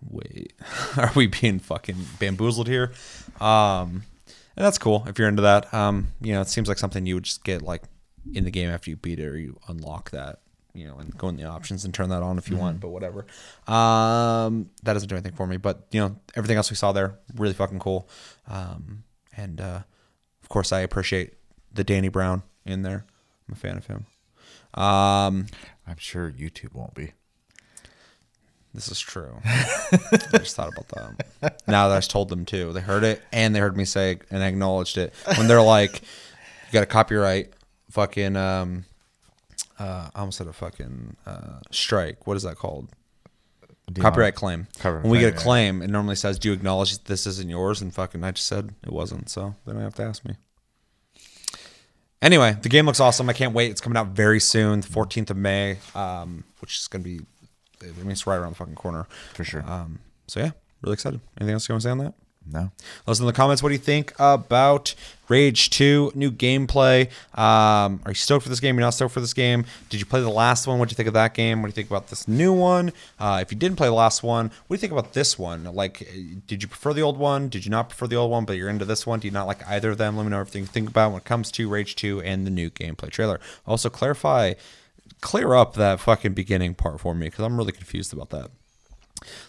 [0.10, 0.54] wait,
[0.98, 2.91] are we being fucking bamboozled here?
[3.39, 4.04] Um,
[4.58, 5.72] and that's cool if you're into that.
[5.74, 7.84] Um, you know, it seems like something you would just get like
[8.34, 10.39] in the game after you beat it or you unlock that.
[10.75, 12.89] You know, and go in the options and turn that on if you want, but
[12.89, 13.25] whatever.
[13.67, 15.55] Um, that doesn't do anything for me.
[15.57, 18.09] But you know, everything else we saw there, really fucking cool.
[18.47, 19.03] Um,
[19.38, 19.79] and uh,
[20.43, 21.33] of course, I appreciate
[21.73, 23.05] the Danny Brown in there.
[23.47, 24.05] I'm a fan of him.
[24.73, 25.47] Um,
[25.88, 27.13] I'm sure YouTube won't be.
[28.73, 29.39] this is true.
[29.45, 30.89] I just thought about
[31.41, 31.61] that.
[31.67, 34.19] Now that I just told them too, they heard it and they heard me say
[34.29, 37.53] and I acknowledged it when they're like, "You got a copyright,
[37.91, 38.83] fucking." Um,
[39.79, 42.27] uh, I almost said a fucking uh, strike.
[42.27, 42.89] What is that called?
[43.93, 44.67] Copyright claim.
[44.79, 47.27] Copyright when we get a claim, claim, it normally says, "Do you acknowledge that this
[47.27, 50.25] isn't yours?" And fucking, I just said it wasn't, so they don't have to ask
[50.25, 50.35] me.
[52.21, 53.29] Anyway, the game looks awesome.
[53.29, 53.69] I can't wait.
[53.69, 57.23] It's coming out very soon, the 14th of May, um, which is going to be,
[57.83, 59.05] I mean, it's right around the fucking corner.
[59.33, 59.63] For sure.
[59.69, 61.19] Um, so yeah, really excited.
[61.39, 62.15] Anything else you want to say on that?
[62.51, 62.71] No.
[63.05, 63.63] Let us in the comments.
[63.63, 64.93] What do you think about
[65.29, 67.08] Rage 2 new gameplay?
[67.34, 68.75] Um, are you stoked for this game?
[68.75, 69.65] You're not stoked for this game?
[69.89, 70.77] Did you play the last one?
[70.77, 71.62] What do you think of that game?
[71.62, 72.91] What do you think about this new one?
[73.19, 75.63] Uh, if you didn't play the last one, what do you think about this one?
[75.63, 76.08] Like,
[76.45, 77.49] did you prefer the old one?
[77.49, 79.19] Did you not prefer the old one, but you're into this one?
[79.19, 80.15] Do you not like either of them?
[80.15, 82.51] Let me know everything you think about when it comes to Rage 2 and the
[82.51, 83.39] new gameplay trailer.
[83.65, 84.53] Also, clarify,
[85.21, 88.51] clear up that fucking beginning part for me because I'm really confused about that.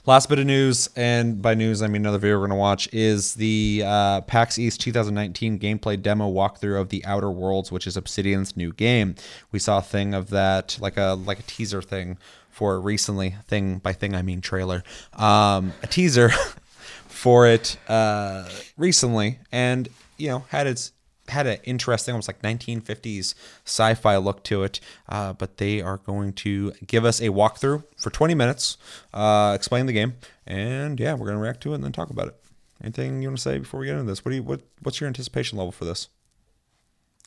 [0.07, 2.89] Last bit of news, and by news I mean another video we're going to watch,
[2.93, 7.97] is the uh, PAX East 2019 gameplay demo walkthrough of the Outer Worlds, which is
[7.97, 9.15] Obsidian's new game.
[9.53, 12.19] We saw a thing of that, like a like a teaser thing
[12.51, 13.37] for recently.
[13.47, 14.83] Thing by thing I mean trailer.
[15.15, 16.31] Um, a teaser
[17.09, 20.93] for it uh, recently, and you know had its
[21.29, 23.35] had an interesting, almost like 1950s
[23.65, 24.81] sci-fi look to it.
[25.09, 28.79] Uh, but they are going to give us a walkthrough for 20 minutes,
[29.15, 30.15] uh, explain the game,
[30.47, 32.37] and yeah, we're gonna react to it and then talk about it.
[32.83, 34.25] Anything you want to say before we get into this?
[34.25, 36.09] What do you what What's your anticipation level for this?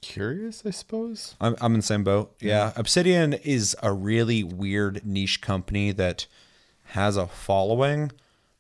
[0.02, 1.36] Curious, I suppose.
[1.42, 2.36] I'm, I'm in the same boat.
[2.40, 2.72] Yeah.
[2.76, 6.26] Obsidian is a really weird niche company that
[6.90, 8.12] has a following,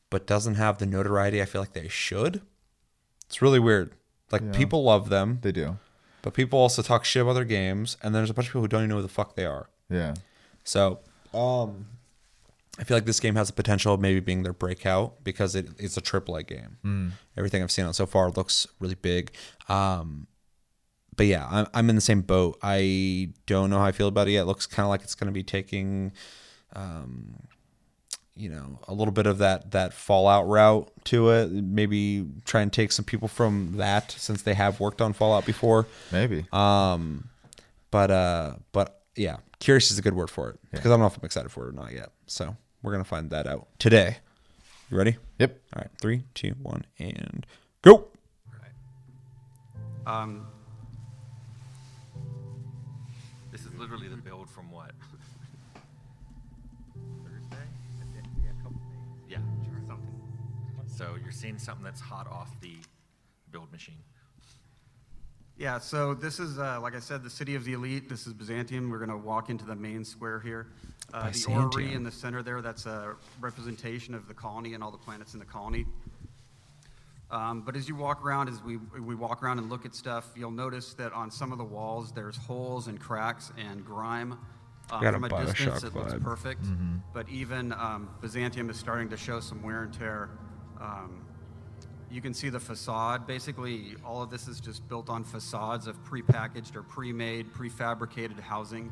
[0.10, 2.41] but doesn't have the notoriety I feel like they should.
[3.25, 3.93] It's really weird.
[4.32, 5.78] Like people love them, They do.
[6.22, 8.68] but people also talk shit about their games, and there's a bunch of people who
[8.68, 9.70] don't even know who the fuck they are.
[9.89, 10.13] Yeah.
[10.63, 11.00] So,
[11.34, 11.88] um,
[12.80, 15.68] I feel like this game has the potential of maybe being their breakout because it,
[15.80, 17.13] it's a AAA game.
[17.36, 19.32] Everything I've seen on it so far looks really big.
[19.68, 20.28] Um,
[21.18, 22.58] but yeah, I'm, I'm in the same boat.
[22.63, 24.44] I don't know how I feel about it yet.
[24.44, 26.13] It looks kind of like it's going to be taking,
[26.74, 27.36] um,
[28.39, 31.52] you know, a little bit of that that Fallout route to it.
[31.52, 35.86] Maybe try and take some people from that since they have worked on Fallout before.
[36.12, 36.45] Maybe.
[36.52, 37.30] Um,
[37.91, 41.08] but uh, but yeah, curious is a good word for it because I don't know
[41.08, 42.12] if I'm excited for it or not yet.
[42.28, 44.17] So we're gonna find that out today.
[44.89, 45.17] You ready?
[45.38, 45.60] yep.
[45.75, 47.45] All right, three, two, one, and
[47.84, 48.08] go.
[50.08, 50.47] Um,
[61.00, 62.74] So you're seeing something that's hot off the
[63.54, 63.96] build machine.
[65.58, 68.10] Yeah, so this is, uh, like I said, the city of the elite.
[68.10, 68.90] This is Byzantium.
[68.90, 70.68] We're going to walk into the main square here.
[71.14, 71.64] Uh, the Byzantium.
[71.64, 75.32] orrery in the center there, that's a representation of the colony and all the planets
[75.34, 75.86] in the colony.
[77.32, 80.30] Um, but as you walk around, as we, we walk around and look at stuff,
[80.36, 84.38] you'll notice that on some of the walls there's holes and cracks and grime.
[84.92, 86.24] Um, Got a from a distance, Bioshock it looks vibe.
[86.24, 86.66] perfect.
[87.14, 90.30] But even um, Byzantium is starting to show some wear and tear.
[90.82, 91.26] Um,
[92.12, 93.28] you can see the facade.
[93.28, 98.92] Basically, all of this is just built on facades of prepackaged or pre-made, prefabricated housing.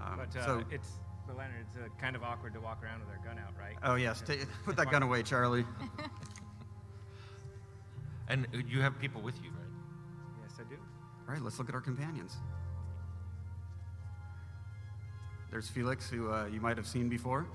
[0.00, 0.88] Um, But uh, so, it's,
[1.26, 3.76] but Leonard, it's uh, kind of awkward to walk around with our gun out, right?
[3.84, 5.64] oh yes, ta put that gun away, Charlie.
[8.28, 10.40] And uh, you have people with you, right?
[10.42, 10.76] Yes, I do.
[11.28, 12.36] All right, let's look at our companions.
[15.50, 17.46] there's Felix, who uh, you might have seen before.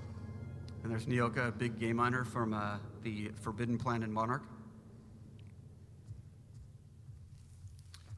[0.82, 4.42] And there's Nyoka, a big game hunter from uh, the Forbidden Planet Monarch.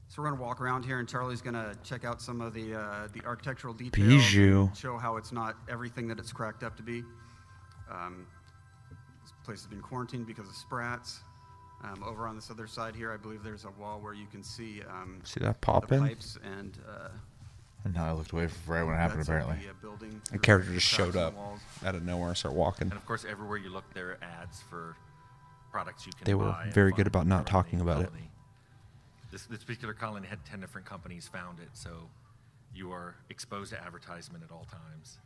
[0.08, 3.08] So we're gonna walk around here, and Charlie's gonna check out some of the uh,
[3.12, 4.68] the architectural details, Bijou.
[4.74, 7.04] show how it's not everything that it's cracked up to be.
[7.90, 8.26] Um,
[9.22, 11.20] this place has been quarantined because of sprats.
[11.82, 14.42] Um, over on this other side here, I believe there's a wall where you can
[14.42, 16.00] see um, See that popping?
[16.00, 16.76] pipes and.
[16.88, 17.08] Uh,
[17.84, 19.56] And now I looked away from right when it happened, apparently.
[19.82, 20.36] The.
[20.36, 21.34] A character just showed up
[21.84, 22.88] out of nowhere and start walking.
[22.88, 24.96] And of course, everywhere you look, there are ads for
[25.70, 28.10] products you can They were buy very good about not talking about it.
[29.30, 32.08] This, this particular colony had 10 different companies found it, so
[32.74, 35.18] you are exposed to advertisement at all times.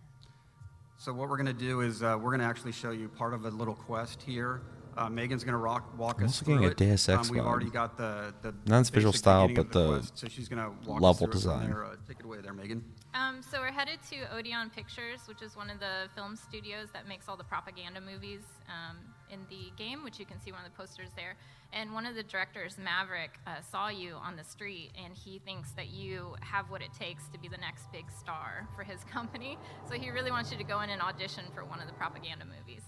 [0.98, 3.34] So what we're going to do is uh, we're going to actually show you part
[3.34, 4.60] of a little quest here.
[4.96, 6.76] Uh, Megan's going to rock, walk I'm us also through getting a it.
[6.76, 7.46] Deus um, We've vibe.
[7.46, 10.28] already got the the Not its visual basic style, beginning but of the quest, so
[10.28, 11.70] she's going to walk level us through it from design.
[11.70, 11.84] there.
[11.84, 12.84] Uh, take it away there, Megan.
[13.14, 17.08] Um, so we're headed to Odeon Pictures, which is one of the film studios that
[17.08, 18.98] makes all the propaganda movies um,
[19.30, 21.36] in the game, which you can see one of the posters there.
[21.72, 25.72] And one of the directors, Maverick, uh, saw you on the street, and he thinks
[25.72, 29.58] that you have what it takes to be the next big star for his company.
[29.88, 32.44] So he really wants you to go in and audition for one of the propaganda
[32.44, 32.82] movies.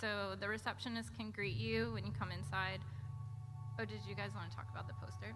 [0.00, 2.80] So the receptionist can greet you when you come inside.
[3.78, 5.34] Oh, did you guys want to talk about the poster?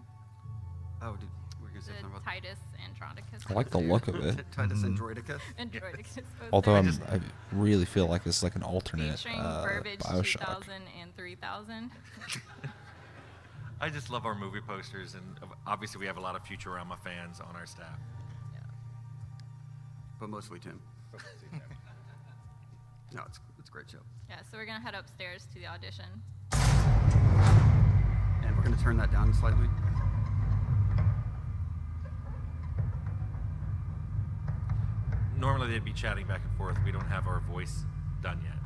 [1.01, 1.29] Oh, did,
[1.61, 3.43] we're going to say The something about Titus Andronicus.
[3.49, 4.45] I like the look of it.
[4.51, 5.41] Titus Androidicus.
[5.57, 6.17] Andronicus.
[6.53, 7.19] Although I'm, I
[7.51, 10.63] really feel like it's like an alternate featuring uh, Burbage Bioshock.
[10.63, 11.91] 2000 and 3000.
[13.79, 15.23] I just love our movie posters, and
[15.65, 17.99] obviously, we have a lot of Futurama fans on our staff.
[20.19, 20.79] But mostly Tim.
[23.11, 23.97] no, it's, it's a great show.
[24.31, 26.05] Yeah, so we're gonna head upstairs to the audition.
[26.53, 29.67] And we're going to turn that down slightly.
[35.37, 36.77] Normally, they'd be chatting back and forth.
[36.85, 37.83] We don't have our voice
[38.21, 38.60] done yet.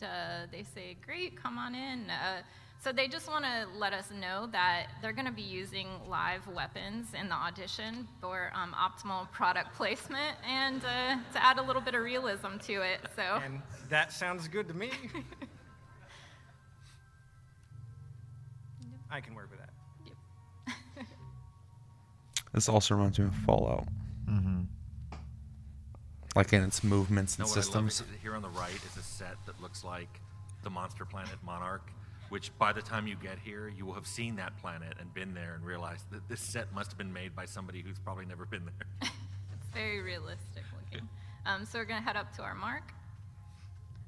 [0.00, 2.10] And uh, they say, Great, come on in.
[2.10, 2.42] Uh,
[2.78, 6.46] so they just want to let us know that they're going to be using live
[6.48, 11.82] weapons in the audition for um, optimal product placement and uh, to add a little
[11.82, 13.00] bit of realism to it.
[13.16, 13.40] So.
[13.44, 14.90] And that sounds good to me.
[19.10, 19.70] I can work with that.
[22.52, 23.86] This also reminds me of Fallout.
[24.30, 24.62] Mm-hmm.
[26.36, 28.00] Like in its movements and No, what I love systems.
[28.00, 30.20] is here on the right is a set that looks like
[30.62, 31.90] the monster planet Monarch,
[32.28, 35.32] which by the time you get here, you will have seen that planet and been
[35.32, 38.44] there and realized that this set must have been made by somebody who's probably never
[38.44, 39.10] been there.
[39.58, 41.08] It's very realistic looking.
[41.46, 42.92] Um, so we're gonna head up to our mark.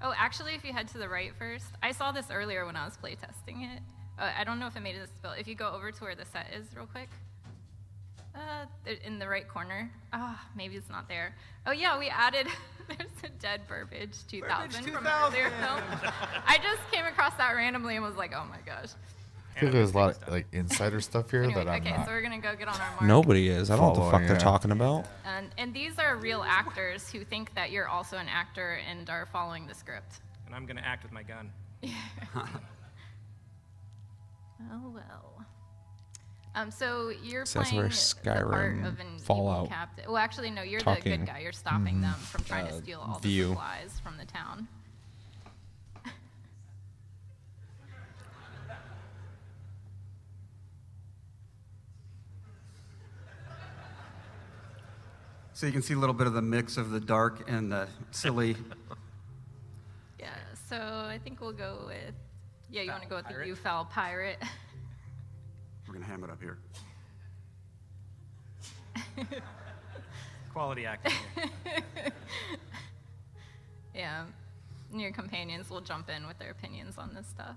[0.02, 2.84] Oh, actually, if you head to the right first, I saw this earlier when I
[2.84, 3.82] was playtesting it.
[4.18, 5.34] Uh, I don't know if it made it this build.
[5.38, 7.08] If you go over to where the set is, real quick,
[8.38, 9.90] uh, in the right corner.
[10.12, 11.34] Ah, maybe it's not there.
[11.66, 12.46] Oh yeah, we added.
[12.88, 15.80] there's a dead Burbage 2000 from an earlier film.
[16.46, 18.90] I just came across that randomly and was like, oh my gosh.
[19.56, 21.90] I feel like there's a lot of like insider stuff here Anyway, that I'm okay,
[21.90, 22.06] not.
[22.06, 23.02] so we're gonna go get on our mark.
[23.02, 23.70] Nobody is.
[23.70, 25.06] I don't know what the fuck Following, they're talking about.
[25.24, 29.26] And, and these are real actors who think that you're also an actor and are
[29.26, 30.20] following the script.
[30.46, 31.50] And I'm gonna act with my gun.
[34.72, 35.37] Oh well.
[36.58, 40.04] Um, so you're So that's playing where the part of an Fallout evil captain.
[40.08, 41.38] Well, actually, no, you're the talking, good guy.
[41.38, 43.44] You're stopping them from trying uh, to steal all view.
[43.44, 44.66] the supplies from the town.
[55.52, 57.88] So you can see a little bit of the mix of the dark and the
[58.10, 58.56] silly.
[60.20, 60.30] Yeah.
[60.68, 62.12] So I think we'll go with.
[62.70, 63.42] Yeah, you want to go with Pirate?
[63.42, 64.38] the you foul pirate.
[65.88, 66.58] We're going to ham it up here.
[70.52, 71.14] Quality acting.
[73.94, 74.24] yeah.
[74.92, 77.56] And your companions will jump in with their opinions on this stuff.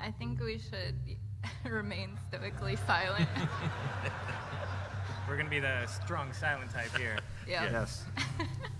[0.00, 0.94] I think we should
[1.64, 3.28] remain stoically silent.
[5.28, 7.18] We're gonna be the strong, silent type here.
[7.48, 7.70] yeah.
[7.70, 8.04] Yes.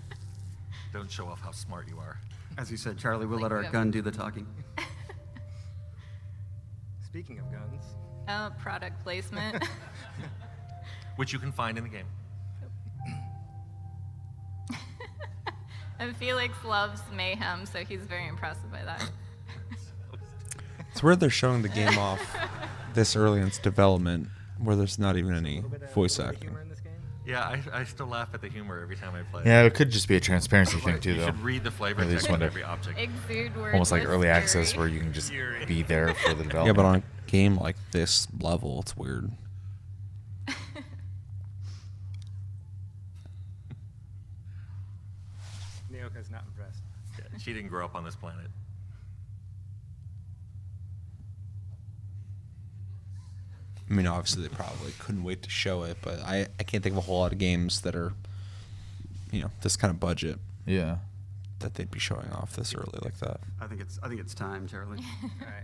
[0.93, 2.19] Don't show off how smart you are.
[2.57, 4.47] As you said, Charlie, we'll Like let our we gun do the talking.
[7.05, 7.83] Speaking of guns,
[8.27, 9.63] Uh, product placement.
[11.15, 12.05] Which you can find in the game.
[15.99, 19.09] And Felix loves mayhem, so he's very impressed by that.
[20.91, 22.21] It's weird they're showing the game off
[22.93, 24.29] this early in its development,
[24.59, 26.49] where there's not even any voice acting.
[26.49, 26.93] Humor in this game.
[27.25, 29.43] Yeah, I, I still laugh at the humor every time I play.
[29.45, 31.25] Yeah, it could just be a transparency thing too, you though.
[31.27, 32.97] should read the flavor Or text just of wanna- every object.
[32.99, 33.73] Exude word.
[33.73, 35.31] Almost like early access, where you can just
[35.67, 36.65] be there for the development.
[36.67, 39.31] Yeah, but on a game like this level, it's weird.
[45.91, 46.81] Nyoka's not impressed.
[47.17, 48.47] Yeah, she didn't grow up on this planet.
[53.89, 56.93] I mean, obviously they probably couldn't wait to show it, but I, I can't think
[56.93, 58.13] of a whole lot of games that are,
[59.31, 60.97] you know, this kind of budget yeah.
[61.59, 63.39] that they'd be showing off this early like that.
[63.59, 64.99] I think it's I think it's time, Charlie.
[65.23, 65.63] All right.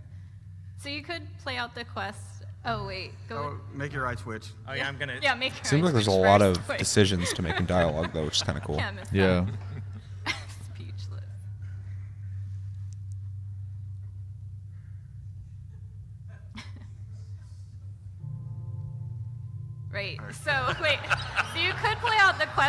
[0.78, 2.20] So you could play out the quest.
[2.66, 3.36] Oh wait, go.
[3.36, 4.48] oh, make your eye twitch.
[4.68, 5.18] Oh yeah, I'm gonna.
[5.22, 5.54] yeah, make.
[5.54, 6.78] your Seems like there's a lot of Wait.
[6.78, 8.76] decisions to make in dialogue, though, which is kind of cool.
[8.76, 9.46] Can't miss Yeah.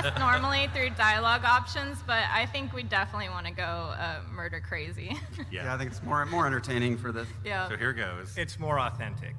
[0.08, 4.60] Out normally through dialogue options, but I think we definitely want to go uh, murder
[4.60, 5.18] crazy.
[5.52, 5.66] Yeah.
[5.66, 7.28] Yeah, I think it's more more entertaining for this.
[7.46, 7.70] yeah.
[7.70, 8.36] So here goes.
[8.38, 9.36] It's more authentic.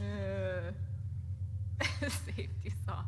[0.00, 0.70] Uh,
[2.02, 3.02] Safety saw.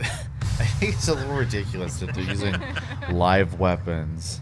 [0.00, 2.54] I think it's a little ridiculous that they're using
[3.10, 4.40] live weapons,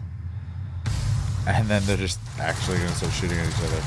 [1.46, 3.82] and then they're just actually going to start shooting at each other.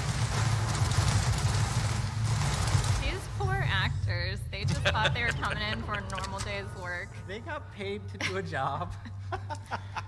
[3.02, 4.40] These poor actors.
[4.52, 7.10] They just thought they were coming in for a normal day's work.
[7.28, 8.94] They got paid to do a job.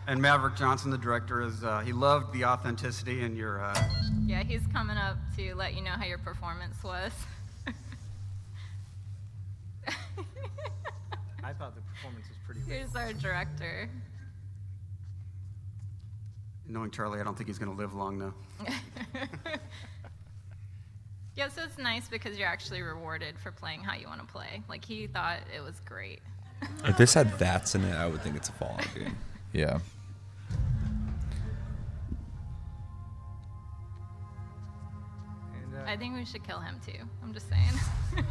[0.10, 3.62] And Maverick Johnson, the director, is uh, he loved the authenticity in your.
[3.62, 3.76] Uh,
[4.26, 7.12] Yeah, he's coming up to let you know how your performance was.
[11.44, 12.62] I thought the performance was pretty.
[12.62, 12.70] good.
[12.72, 13.90] Here's our director.
[16.68, 18.34] Knowing Charlie, I don't think he's going to live long though.
[21.38, 24.64] Yeah, so it's nice because you're actually rewarded for playing how you want to play.
[24.68, 26.20] Like he thought it was great.
[26.84, 29.16] If this had VATS in it, I would think it's a Fallout game.
[29.54, 29.78] Yeah.
[35.54, 36.98] And, uh, I think we should kill him too.
[37.22, 37.62] I'm just saying.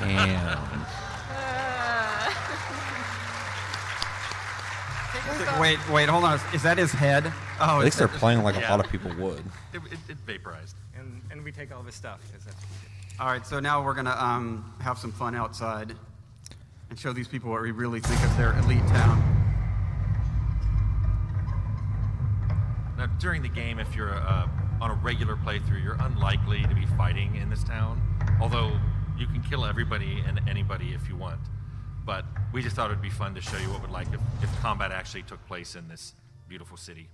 [0.00, 0.86] Damn.
[5.60, 6.40] Wait, wait, hold on.
[6.54, 7.32] Is that his head?
[7.60, 9.42] Oh, At least they're playing like a lot of people would.
[9.72, 10.76] It, it, it vaporized.
[10.96, 12.54] and and we take all this stuff that's what.
[13.20, 15.92] All right, so now we're gonna um, have some fun outside
[16.90, 19.22] and show these people what we really think of their elite town.
[22.96, 24.48] Now, during the game, if you're uh,
[24.80, 28.00] on a regular playthrough, you're unlikely to be fighting in this town.
[28.40, 28.72] Although
[29.16, 31.40] you can kill everybody and anybody if you want.
[32.08, 34.06] But we just thought it would be fun to show you what it would like
[34.14, 36.14] if, if combat actually took place in this
[36.48, 37.06] beautiful city.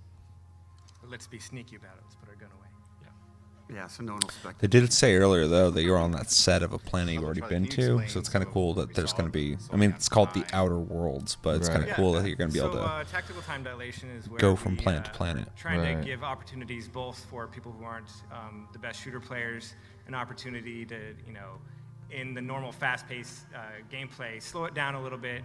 [1.01, 2.03] But let's be sneaky about it.
[2.03, 2.67] Let's put our gun away.
[3.01, 3.75] Yeah.
[3.75, 4.61] Yeah, so no one will suspect.
[4.61, 7.41] They did say earlier though that you're on that set of a planet you've already
[7.41, 9.57] been to, so it's kind of cool that there's going to be.
[9.73, 11.79] I mean, it's called the Outer Worlds, but it's Right.
[11.79, 12.85] kind of cool that you're going to be so, able to.
[12.85, 15.49] uh, tactical time dilation is where go from we, planet to uh, planet.
[15.57, 15.97] Trying Right.
[15.97, 19.73] to give opportunities both for people who aren't um, the best shooter players,
[20.07, 21.59] an opportunity to, you know,
[22.11, 23.59] in the normal fast-paced uh,
[23.91, 25.41] gameplay, slow it down a little bit,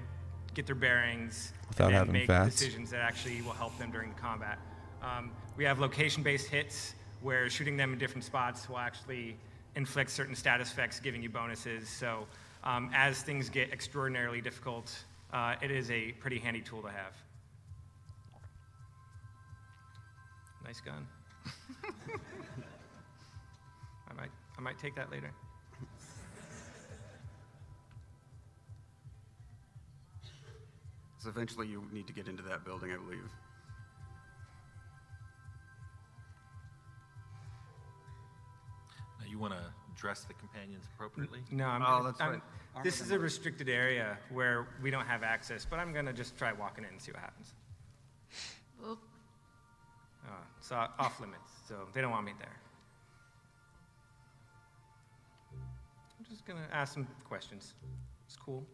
[0.55, 4.21] get their bearings, Without and having make decisions that actually will help them during the
[4.21, 4.59] combat.
[5.03, 9.37] Um, we have location-based hits where shooting them in different spots will actually
[9.77, 11.89] inflict certain status effects, giving you bonuses.
[11.89, 12.27] So
[12.65, 14.93] um, as things get extraordinarily difficult,
[15.33, 17.15] uh, it is a pretty handy tool to have.
[20.65, 21.07] Nice gun.
[24.09, 25.33] I might, I might take that later.
[31.31, 33.31] Eventually you need to get into that building, I believe.
[39.21, 39.61] Now, you want to
[39.97, 41.41] dress the companions appropriately?
[41.51, 41.83] No, I'm.
[41.83, 42.33] Oh, gonna- that's I'm-
[42.75, 42.85] right.
[42.85, 46.53] This is a restricted area where we don't have access, but I'm gonna just try
[46.53, 47.53] walking in and see what happens.
[48.87, 49.01] Oop.
[50.25, 52.61] Uh, it's off limits, so they don't want me there.
[56.19, 57.75] I'm just gonna ask some questions.
[58.27, 58.65] It's cool.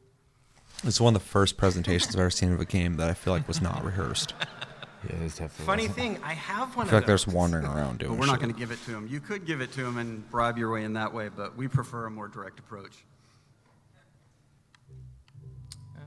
[0.85, 3.33] It's one of the first presentations I've ever seen of a game that I feel
[3.33, 4.35] like was not rehearsed.
[5.09, 5.67] Yeah, it's definitely.
[5.67, 5.97] Funny wasn't.
[5.97, 8.13] thing, I have one I feel of like they're just wandering around doing.
[8.13, 9.07] But we're not going to give it to him.
[9.09, 11.69] You could give it to him and bribe your way in that way, but we
[11.69, 13.05] prefer a more direct approach.
[15.97, 16.01] Uh,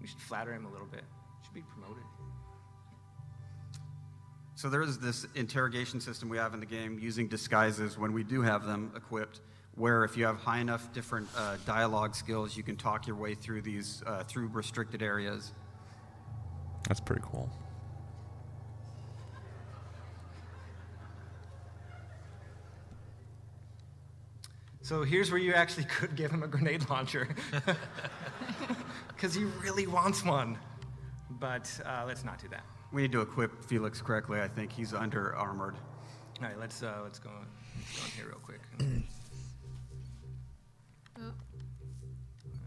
[0.00, 1.04] we should flatter him a little bit.
[1.44, 2.02] Should be promoted.
[4.54, 8.24] So there is this interrogation system we have in the game using disguises when we
[8.24, 9.40] do have them equipped,
[9.76, 13.34] where if you have high enough different uh, dialogue skills, you can talk your way
[13.34, 15.52] through these uh, through restricted areas.
[16.88, 17.50] That's pretty cool.
[24.86, 27.28] So here's where you actually could give him a grenade launcher.
[29.08, 30.58] Because he really wants one.
[31.30, 32.64] But uh, let's not do that.
[32.92, 34.40] We need to equip Felix correctly.
[34.40, 35.74] I think he's under armored.
[36.42, 37.30] All right, let's, uh, let's, go,
[37.78, 38.60] let's go in here real quick.
[41.18, 41.34] Oop.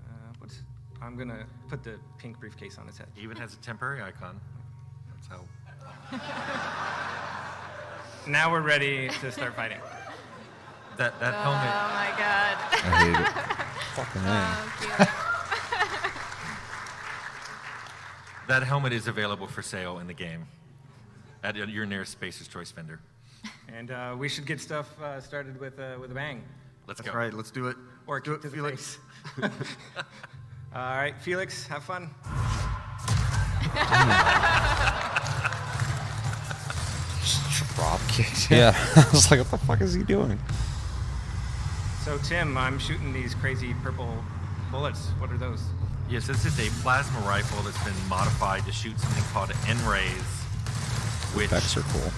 [0.08, 0.62] Uh, what's,
[1.02, 3.08] I'm going to put the pink briefcase on his head.
[3.16, 4.39] He even has a temporary icon.
[5.14, 5.41] That's how.
[8.28, 9.80] Now we're ready to start fighting.
[10.97, 11.74] That, that Oh helmet.
[11.95, 12.58] my god.
[12.74, 13.28] I hate it.
[13.95, 14.56] Fucking man.
[14.56, 15.10] Oh, cute.
[18.50, 20.47] That helmet is available for sale in the game
[21.43, 23.00] at your nearest Spacer's Choice vendor.
[23.74, 26.43] And uh, we should get stuff uh, started with, uh, with a bang.
[26.88, 27.18] Let's That's go.
[27.18, 27.34] right.
[27.34, 27.78] Let's do it.
[28.10, 28.97] Or do it, to the Felix.
[29.39, 29.49] face.
[30.76, 32.10] All right, Felix, have fun.
[37.76, 38.49] Drop kicked.
[38.51, 38.74] Yeah.
[38.95, 40.39] I was like, what the fuck is he doing?
[42.03, 44.12] So, Tim, I'm shooting these crazy purple
[44.72, 45.10] bullets.
[45.20, 45.62] What are those?
[46.10, 50.10] Yes, this is a plasma rifle that's been modified to shoot something called N-rays,
[51.36, 52.10] which Effects are cool.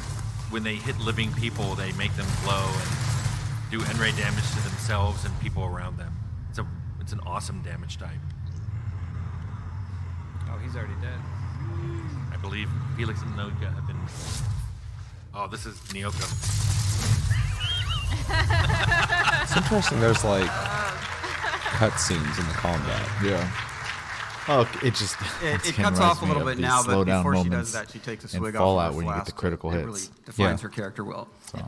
[0.52, 2.90] when they hit living people, they make them glow and
[3.72, 6.14] do N-ray damage to themselves and people around them.
[6.50, 6.68] It's a
[7.00, 8.20] it's an awesome damage type.
[10.50, 11.20] Oh, he's already dead.
[12.32, 13.98] I believe Felix and Nyoka have been.
[15.34, 16.28] Oh, this is Nyoka.
[19.44, 20.00] It's interesting.
[20.00, 20.50] There's like
[21.80, 23.08] cutscenes in the combat.
[23.24, 23.50] Yeah.
[24.48, 27.72] Oh, it just It, it cuts off a little bit now, but before she does
[27.74, 29.38] that, she takes a in swig Fallout off of when you get the flask.
[29.38, 29.86] critical it hits.
[29.86, 30.64] really defines Yeah.
[30.64, 31.28] her character well.
[31.46, 31.60] So,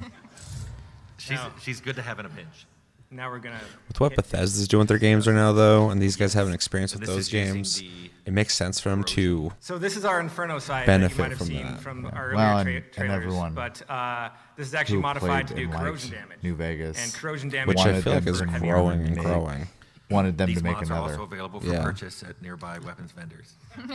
[1.24, 2.66] She's Now- she's good to have in a pinch.
[3.10, 3.62] Now we're gonna.
[3.88, 6.48] With what hit- Bethesda's doing with their games right now, though, and these guys have
[6.48, 7.82] an experience with this those games,
[8.26, 9.54] it makes sense for them to.
[9.62, 12.04] So this is our Inferno side Benefit that you might have from seen that, from
[12.06, 12.10] yeah.
[12.10, 15.68] our earlier Well, tra- and- and everyone but uh, this is actually modified to played
[15.68, 16.44] do and corrosion liked damage.
[16.44, 17.68] New Vegas, And corrosion damage.
[17.78, 19.68] Which I feel like is growing and growing.
[20.10, 21.84] wanted them These to make mods are also available for Yeah.
[21.84, 23.54] purchase at nearby weapons vendors.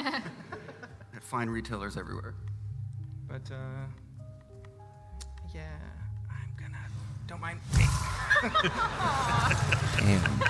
[1.16, 2.34] At fine retailers everywhere.
[3.28, 3.56] But uh,
[5.52, 5.97] yeah, I'm gonna.
[7.28, 7.60] Don't mind.
[9.98, 10.42] Damn.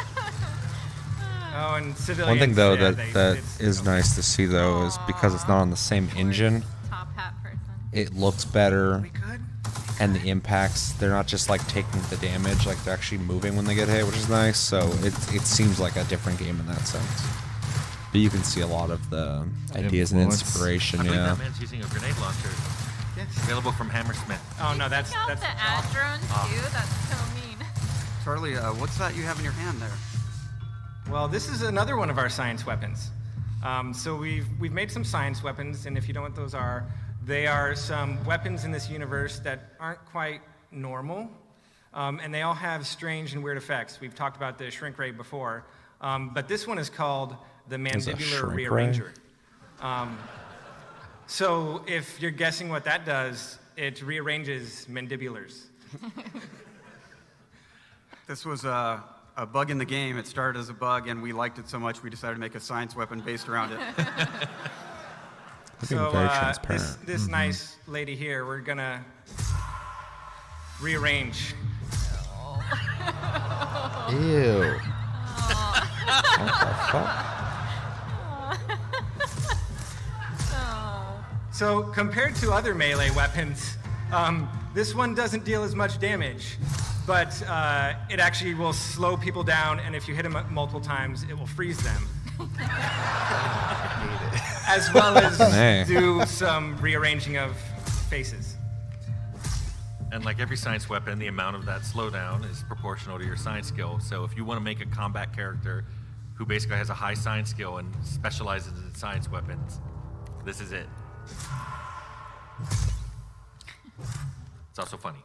[1.61, 2.29] Oh, and civilians.
[2.29, 5.35] One thing though yeah, that they, that it's- is nice to see though is because
[5.35, 7.59] it's not on the same engine, Top hat person.
[7.93, 9.41] it looks better, We could.
[9.99, 13.65] and the impacts they're not just like taking the damage, like they're actually moving when
[13.65, 14.59] they get hit, which is nice.
[14.59, 17.23] So it it seems like a different game in that sense.
[18.13, 21.01] But you can see a lot of the ideas and inspiration.
[21.01, 21.11] I Yeah.
[21.27, 22.51] that man's using a grenade launcher.
[23.29, 23.45] Yes.
[23.45, 24.41] Available from Hammersmith.
[24.61, 25.41] Oh no, that's Got that's.
[25.41, 26.21] the ad drone
[26.51, 26.61] too.
[26.73, 27.59] That's so mean.
[28.25, 29.93] Charlie, uh, what's that you have in your hand there?
[31.11, 33.11] Well, this is another one of our science weapons.
[33.65, 36.55] Um, so we've we've made some science weapons, and if you don't know what those
[36.55, 36.87] are,
[37.25, 41.29] they are some weapons in this universe that aren't quite normal,
[41.95, 44.01] um, and they all have strange and weird effects.
[44.01, 45.65] We've talked about the shrink ray before,
[46.01, 47.37] um, but this one is called
[47.69, 48.65] the There's a mandibular shrink ray?
[48.87, 49.13] rearranger.
[49.81, 50.19] Um,
[51.29, 55.67] so if you're guessing what that does, it rearranges mandibulars.
[58.29, 59.01] This was uh,
[59.39, 60.19] a bug in the game.
[60.19, 62.55] It started as a bug, and we liked it so much we decided to make
[62.55, 63.79] a science weapon based around it.
[65.81, 66.83] Looking very uh, transparent.
[66.83, 69.03] this, this nice lady here, we're gonna
[70.81, 71.55] rearrange.
[74.11, 74.79] Ew.
[76.91, 77.28] Oh.
[81.59, 83.79] So compared to other melee weapons,
[84.13, 86.57] um, this one doesn't deal as much damage,
[87.05, 91.25] but uh, it actually will slow people down, and if you hit them multiple times,
[91.25, 92.07] it will freeze them.
[94.69, 95.83] as well as Hey.
[95.85, 97.59] do some rearranging of
[98.09, 98.55] faces.
[100.13, 103.67] And like every science weapon, the amount of that slowdown is proportional to your science
[103.67, 103.99] skill.
[103.99, 105.85] So if you want to make a combat character
[106.35, 109.81] who basically has a high science skill and specializes in science weapons,
[110.45, 110.87] this is it.
[114.71, 115.19] It's also funny.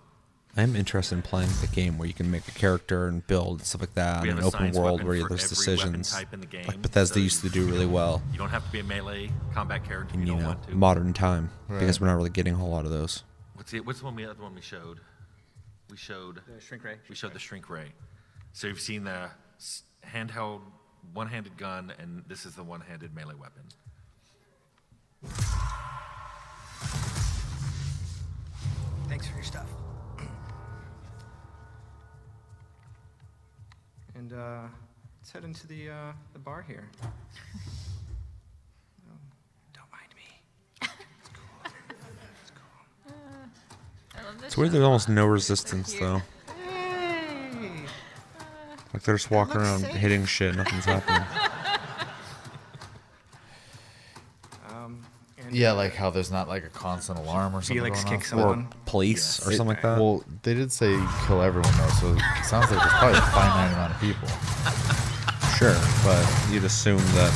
[0.55, 3.65] I'm interested in playing the game where you can make a character and build and
[3.67, 6.31] stuff like that, We and an open world where for there's every weapon decisions, type
[6.33, 8.71] in the game, like Bethesda so used to do really well You don't have to
[8.71, 10.75] be a melee combat character if in you you don't know want to.
[10.75, 13.23] modern time because we're not really getting a whole lot of those.
[13.55, 14.99] What's the what's the one we other one we showed?
[15.89, 16.97] We showed The shrink ray.
[17.09, 17.91] we showed the shrink ray.
[18.51, 19.31] So you've seen the
[20.05, 20.61] handheld
[21.13, 23.63] one-handed gun, and this is the one-handed melee weapon.
[29.07, 29.67] Thanks for your stuff.
[34.15, 34.61] And uh,
[35.19, 36.87] let's head into the uh, the bar here.
[39.05, 39.17] Oh,
[39.73, 40.87] don't mind me.
[44.15, 44.47] I love this.
[44.47, 44.71] It's weird.
[44.71, 46.21] There's almost no resistance though.
[46.63, 47.85] Hey!
[48.93, 49.95] Like they're just walking around safe.
[49.95, 50.55] hitting shit.
[50.55, 51.27] Nothing's happening.
[54.69, 55.01] Um,
[55.37, 57.77] and, Yeah, like how there's not like a constant alarm or something.
[57.83, 58.39] Felix going kicks off.
[58.39, 58.67] someone.
[58.85, 59.99] Police or It- something like that.
[59.99, 60.97] Well, they did say
[61.27, 64.27] kill everyone though, so it sounds like there's probably a finite amount of people.
[65.57, 67.31] Sure, but you'd assume that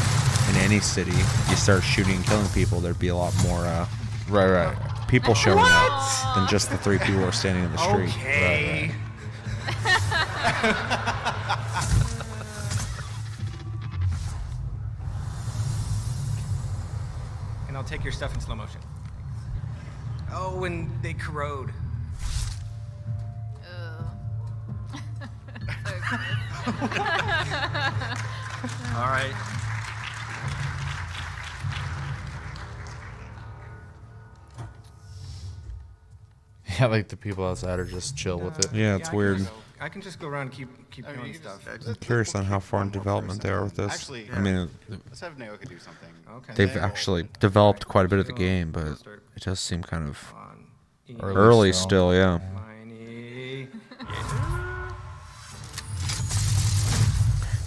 [0.50, 1.12] in any city,
[1.50, 3.86] you start shooting and killing people, there'd be a lot more uh,
[4.28, 4.76] Right, right.
[5.08, 8.10] people showing up than just the three people who are standing in the street.
[8.20, 8.92] Okay.
[17.88, 18.82] take your stuff in slow motion.
[20.32, 21.72] Oh, and they corrode.
[23.64, 24.06] Ugh.
[28.96, 29.34] All right.
[36.80, 38.72] Yeah, like the people outside are just chill with it.
[38.72, 39.50] Yeah, it's I can weird.
[39.78, 41.76] Just- I can just go around and keep keep I mean, killing you can stuff.
[41.76, 43.92] just- I'm curious on how far in One more development they are with this.
[43.94, 46.10] Actually, I mean, let's have Nyoka do something.
[46.38, 46.54] Okay.
[46.56, 48.88] they've They will- actually developed quite a bit of the game, but
[49.36, 50.34] it does seem kind of.
[51.22, 52.12] Early early still.
[52.12, 52.14] still.
[52.14, 52.40] Yeah.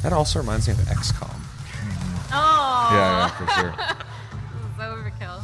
[0.03, 1.29] That also reminds me of XCOM.
[2.33, 2.89] Oh.
[2.93, 3.75] Yeah, yeah, for sure.
[4.81, 5.43] Overkill.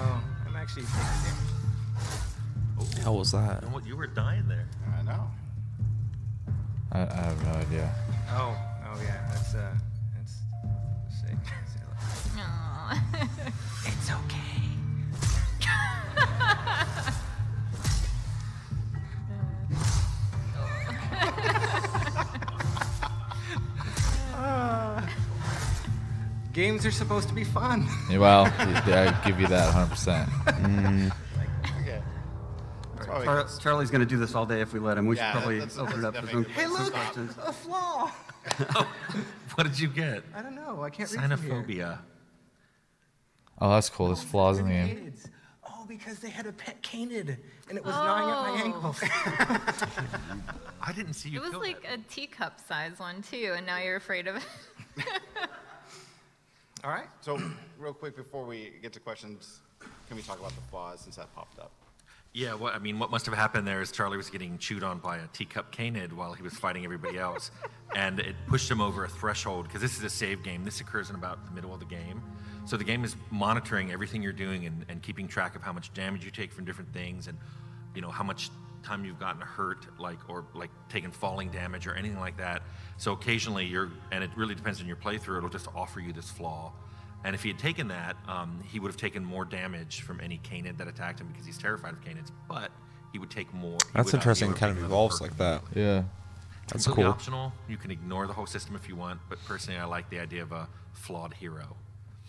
[0.00, 1.00] Oh, I'm actually taking
[2.84, 2.98] damage.
[3.02, 3.62] hell was that?
[3.62, 4.68] And what you were dying there.
[4.98, 5.30] I know.
[6.92, 7.92] I, I have no idea.
[8.30, 9.72] Oh, oh yeah, that's uh,
[10.16, 10.34] that's.
[11.04, 11.36] Let's see.
[11.72, 13.02] see Aw.
[13.86, 14.57] It's okay.
[26.58, 27.86] Games are supposed to be fun.
[28.10, 31.12] Yeah, Well, I give you that 100%.
[33.00, 33.24] Okay.
[33.24, 35.06] That's Char- Charlie's going to do this all day if we let him.
[35.06, 36.92] We Yeah, should probably that's- open it up that's for some, definitely some good.
[36.92, 37.36] questions.
[37.44, 38.10] a flaw.
[39.54, 40.24] What did you get?
[40.34, 40.82] I don't know.
[40.82, 41.30] I can't read from.
[41.38, 41.98] Xenophobia.
[43.60, 44.06] Oh, that's cool.
[44.08, 44.96] There's flaws in the game.
[44.96, 45.30] Canids.
[45.68, 47.38] Oh, because they had a pet canid
[47.68, 48.64] and it was gnawing at my Oh.
[48.64, 49.00] ankles.
[50.82, 51.92] I didn't see you It was like that.
[52.00, 54.42] a teacup size one too, and now you're afraid of it.
[56.88, 57.08] All right.
[57.20, 57.38] So,
[57.78, 59.60] real quick before we get to questions,
[60.08, 61.70] can we talk about the flaws since that popped up?
[62.32, 64.98] Yeah, what I mean, what must have happened there is Charlie was getting chewed on
[64.98, 67.50] by a teacup canid while he was fighting everybody else,
[67.94, 70.64] and it pushed him over a threshold because this is a save game.
[70.64, 72.22] This occurs in about the middle of the game,
[72.64, 75.92] so the game is monitoring everything you're doing and, and keeping track of how much
[75.92, 77.36] damage you take from different things, and
[77.94, 78.48] you know how much
[78.82, 82.62] time you've gotten hurt, like or like taken falling damage or anything like that.
[82.96, 85.38] So occasionally you're, and it really depends on your playthrough.
[85.38, 86.72] It'll just offer you this flaw.
[87.24, 90.38] And if he had taken that, um, he would have taken more damage from any
[90.38, 92.30] Canid that attacked him because he's terrified of Canids.
[92.48, 92.70] But
[93.12, 93.78] he would take more.
[93.94, 94.48] That's would interesting.
[94.48, 95.62] would Kind of evolves like that.
[95.74, 96.04] Yeah.
[96.68, 97.12] That's Completely cool.
[97.12, 97.52] optional.
[97.68, 99.20] You can ignore the whole system if you want.
[99.28, 101.76] But personally, I like the idea of a flawed hero.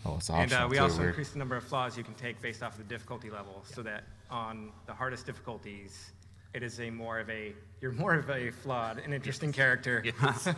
[0.06, 0.82] Oh, it's And uh, we too.
[0.82, 1.08] also Weird.
[1.10, 3.82] increased the number of flaws you can take based off of the difficulty level, so
[3.82, 6.12] that on the hardest difficulties,
[6.54, 10.02] it is a more of a you're more of a flawed and interesting character.
[10.04, 10.48] Yes.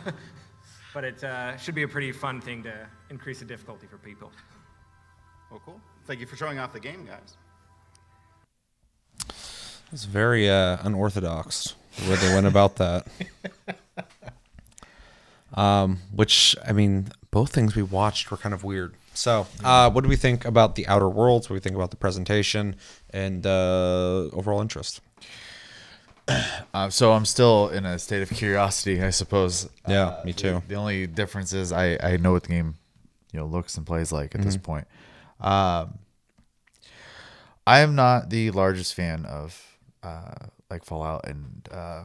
[0.93, 2.73] but it uh, should be a pretty fun thing to
[3.09, 4.31] increase the difficulty for people.
[5.49, 5.81] Well, cool.
[6.05, 7.37] Thank you for showing off the game, guys.
[9.91, 13.07] It's very uh, unorthodox the way they went about that.
[15.55, 18.95] Um, which I mean, both things we watched were kind of weird.
[19.13, 21.47] So, uh, what do we think about the Outer Worlds?
[21.47, 22.75] What do we think about the presentation
[23.11, 25.01] and uh, overall interest?
[26.73, 29.69] Uh, so I'm still in a state of curiosity, I suppose.
[29.87, 30.53] Yeah, Uh, me too.
[30.67, 32.73] The, the only difference is I, I know what the game,
[33.31, 34.63] you know, looks and plays like at this Mm-hmm.
[34.63, 34.87] point.
[35.39, 35.99] Um,
[37.67, 42.03] I am not the largest fan of uh, like Fallout and uh,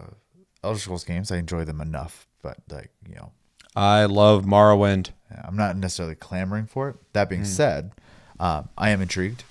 [0.62, 1.32] Elder Scrolls games.
[1.32, 3.32] I enjoy them enough, but like you know,
[3.74, 5.10] I love Morrowind.
[5.44, 6.96] I'm not necessarily clamoring for it.
[7.14, 7.92] That being said,
[8.38, 9.44] um, I am intrigued.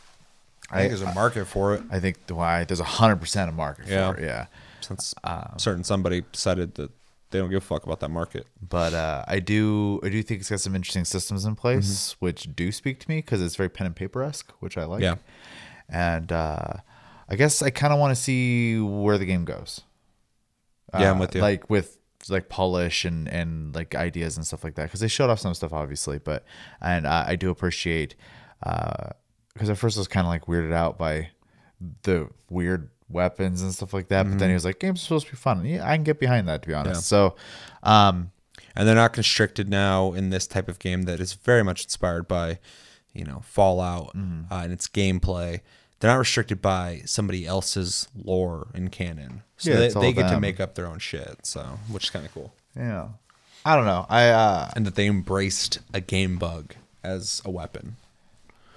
[0.70, 1.84] I think there's a market for it.
[1.89, 4.11] I think why there's a hundred percent a market Yeah.
[4.11, 4.24] for it.
[4.26, 4.45] Yeah.
[4.82, 5.13] Since
[5.57, 6.91] certain somebody decided that
[7.30, 8.47] they don't give a fuck about that market.
[8.61, 12.26] but uh, I do I do think it's got some interesting systems in place Mm-hmm.
[12.26, 15.01] which do speak to me because it's very pen and paper esque, which I like.
[15.03, 15.15] Yeah.
[15.89, 16.74] and uh,
[17.30, 19.82] I guess I kind of want to see where the game goes.
[20.97, 21.41] Yeah, I'm Uh, with you.
[21.41, 21.97] Like with
[22.30, 25.53] like polish and and like ideas and stuff like that because they showed off some
[25.53, 26.43] stuff obviously, but
[26.82, 28.15] and I, I do appreciate
[29.57, 31.29] because at first I was kind of like weirded out by
[32.03, 34.37] the weird weapons and stuff like that, but Mm-hmm.
[34.39, 36.47] then he was like, "Game's are supposed to be fun." Yeah, I can get behind
[36.47, 37.05] that to be honest.
[37.05, 37.35] So,
[37.83, 38.31] um,
[38.75, 42.27] and they're not constricted now in this type of game that is very much inspired
[42.27, 42.59] by
[43.13, 44.53] you know fallout Mm-hmm.
[44.53, 45.61] uh, and its gameplay
[45.99, 50.39] they're not restricted by somebody else's lore and canon so Yeah, they, they get to
[50.39, 53.07] make up their own shit so which is kind of cool yeah,
[53.65, 54.05] I don't know.
[54.07, 57.95] I uh, and that they embraced a game bug as a weapon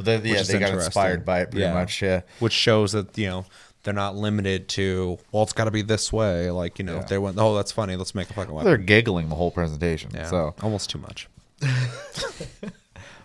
[0.05, 1.75] But they, yeah, they got inspired by it pretty Yeah.
[1.75, 2.03] much.
[2.03, 2.23] Yeah.
[2.39, 3.45] which shows that you know
[3.83, 7.05] they're not limited to well it's got to be this way like you know Yeah.
[7.05, 10.11] they went oh that's funny let's make a fucking They're giggling the whole presentation.
[10.15, 11.29] yeah So, almost too much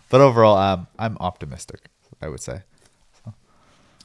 [0.09, 1.85] but overall, um, I'm optimistic.
[2.21, 2.61] I would say.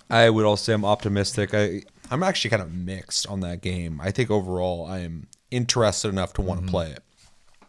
[0.09, 1.55] I would also say I'm optimistic.
[1.55, 4.01] I I'm actually kind of mixed on that game.
[4.01, 7.03] I think overall I am interested enough to want to play it,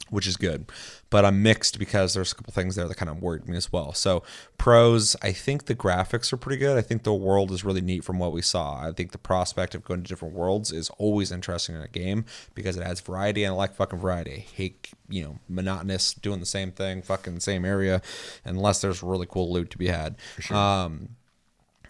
[0.09, 0.65] which is good.
[1.11, 3.71] But I'm mixed because there's a couple things there that kind of worried me as
[3.71, 3.93] well.
[3.93, 4.23] So
[4.57, 6.77] pros, I think the graphics are pretty good.
[6.77, 8.87] I think the world is really neat from what we saw.
[8.87, 12.25] I think the prospect of going to different worlds is always interesting in a game
[12.55, 14.31] because it adds variety and I like fucking variety.
[14.31, 18.01] I hate you know monotonous doing the same thing, fucking same area,
[18.43, 20.15] unless there's really cool loot to be had.
[20.49, 21.09] Um,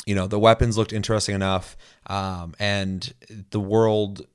[0.06, 3.14] you know the weapons looked interesting enough um, and
[3.52, 4.26] the world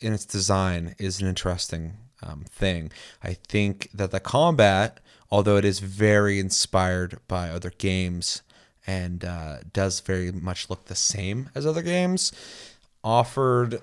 [0.00, 2.90] in its design is an interesting um, thing
[3.22, 5.00] i think that the combat
[5.30, 8.42] although it is very inspired by other games
[8.86, 12.32] and uh, does very much look the same as other games
[13.04, 13.80] offered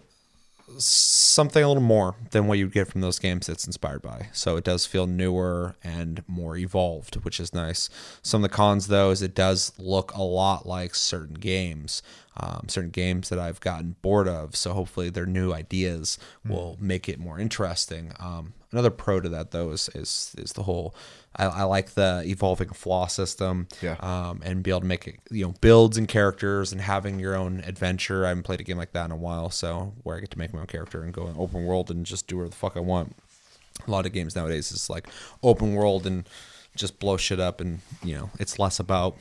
[0.78, 4.30] something a little more than what you'd get from those games it's inspired by.
[4.34, 7.90] So it does feel newer and more evolved, which is nice.
[8.22, 12.02] Some of the cons, though, is it does look a lot like certain games,
[12.40, 14.56] um, certain games that I've gotten bored of.
[14.56, 16.18] So hopefully their new ideas
[16.48, 18.14] will make it more interesting.
[18.20, 20.96] Um, another pro to that, though, is is, is the whole.
[21.36, 23.98] I, I like the evolving flaw system Yeah.
[24.00, 27.36] um, and be able to make it, you know, builds and characters and having your
[27.36, 28.26] own adventure.
[28.26, 30.40] I haven't played a game like that in a while, so where I get to
[30.40, 32.76] make my own character and go in open world and just do whatever the fuck
[32.76, 33.16] I want.
[33.88, 35.08] A lot of games nowadays is like
[35.44, 36.28] open world and
[36.76, 39.16] just blow shit up, and you know, it's less about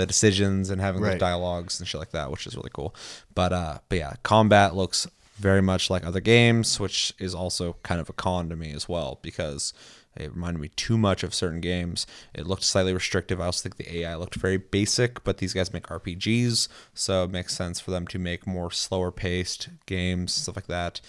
[0.00, 2.94] the decisions and having those dialogues and shit like that, which is really cool.
[3.34, 5.06] But uh, but yeah, combat looks
[5.38, 8.88] very much like other games, which is also kind of a con to me as
[8.88, 9.72] well because
[10.16, 12.06] it reminded me too much of certain games.
[12.34, 13.40] It looked slightly restrictive.
[13.40, 17.30] I also think the AI looked very basic, but these guys make RPGs, so it
[17.30, 21.00] makes sense for them to make more slower paced games, stuff like that.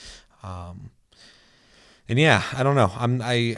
[0.44, 0.92] Um,
[2.08, 2.92] and yeah, I don't know.
[2.98, 3.56] I'm I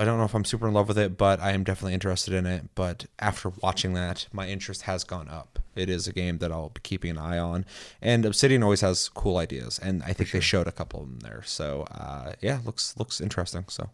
[0.00, 2.32] I don't know if I'm super in love with it, but I am definitely interested
[2.32, 2.70] in it.
[2.74, 5.58] But after watching that, my interest has gone up.
[5.76, 7.66] It is a game that I'll be keeping an eye on,
[8.00, 11.18] and Obsidian always has cool ideas, and I think they showed a couple of them
[11.20, 11.42] there.
[11.44, 13.66] So uh, yeah, looks looks interesting.
[13.68, 13.90] So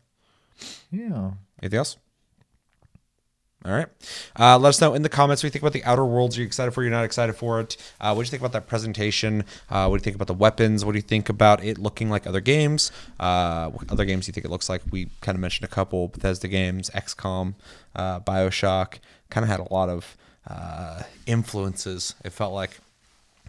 [0.92, 1.32] Yeah.
[1.60, 1.96] anything else?
[3.64, 3.88] All right.
[4.38, 6.36] Uh, let us know in the comments what you think about the Outer Worlds.
[6.36, 6.82] Are you excited for?
[6.82, 7.76] You're not excited for it?
[8.00, 9.44] Uh, what do you think about that presentation?
[9.68, 10.84] Uh, what do you think about the weapons?
[10.84, 12.92] What do you think about it looking like other games?
[13.18, 14.82] Uh, what other games do you think it looks like?
[14.92, 17.54] We kind of mentioned a couple Bethesda games, XCOM,
[17.96, 18.98] uh, Bioshock.
[19.30, 20.16] Kind of had a lot of
[20.48, 22.78] uh, influences, it felt like.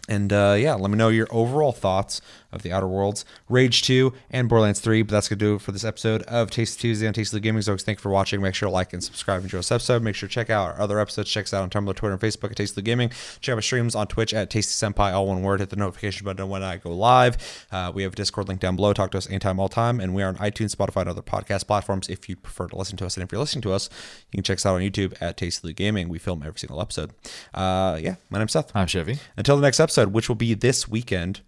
[0.08, 2.20] And yeah, let me know your overall thoughts
[2.52, 5.02] of the Outer Worlds, Rage 2, and Borderlands 3.
[5.02, 7.62] But that's going to do it for this episode of Taste Tuesday on Tasty Gaming.
[7.62, 8.40] So thanks for watching.
[8.40, 10.02] Make sure to like and subscribe and enjoy this episode.
[10.02, 11.30] Make sure to check out our other episodes.
[11.30, 13.10] Check us out on Tumblr, Twitter, and Facebook at Tasty Gaming.
[13.40, 15.60] Check out my streams on Twitch at Tasty Senpai, all one word.
[15.60, 17.66] Hit the notification button when I go live.
[17.70, 18.92] Uh, we have a Discord link down below.
[18.92, 20.00] Talk to us anytime, all time.
[20.00, 22.96] And we are on iTunes, Spotify, and other podcast platforms if you prefer to listen
[22.98, 23.16] to us.
[23.16, 23.90] And if you're listening to us,
[24.32, 26.08] you can check us out on YouTube at Tasty Gaming.
[26.08, 27.12] We film every single episode.
[27.52, 28.74] Uh, yeah, my name's Seth.
[28.74, 29.18] I'm Chevy.
[29.36, 31.40] Until the next episode, which will be this weekend.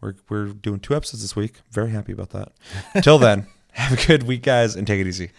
[0.00, 1.60] We're, we're doing two episodes this week.
[1.70, 2.52] Very happy about that.
[2.94, 5.30] Until then, have a good week, guys, and take it easy.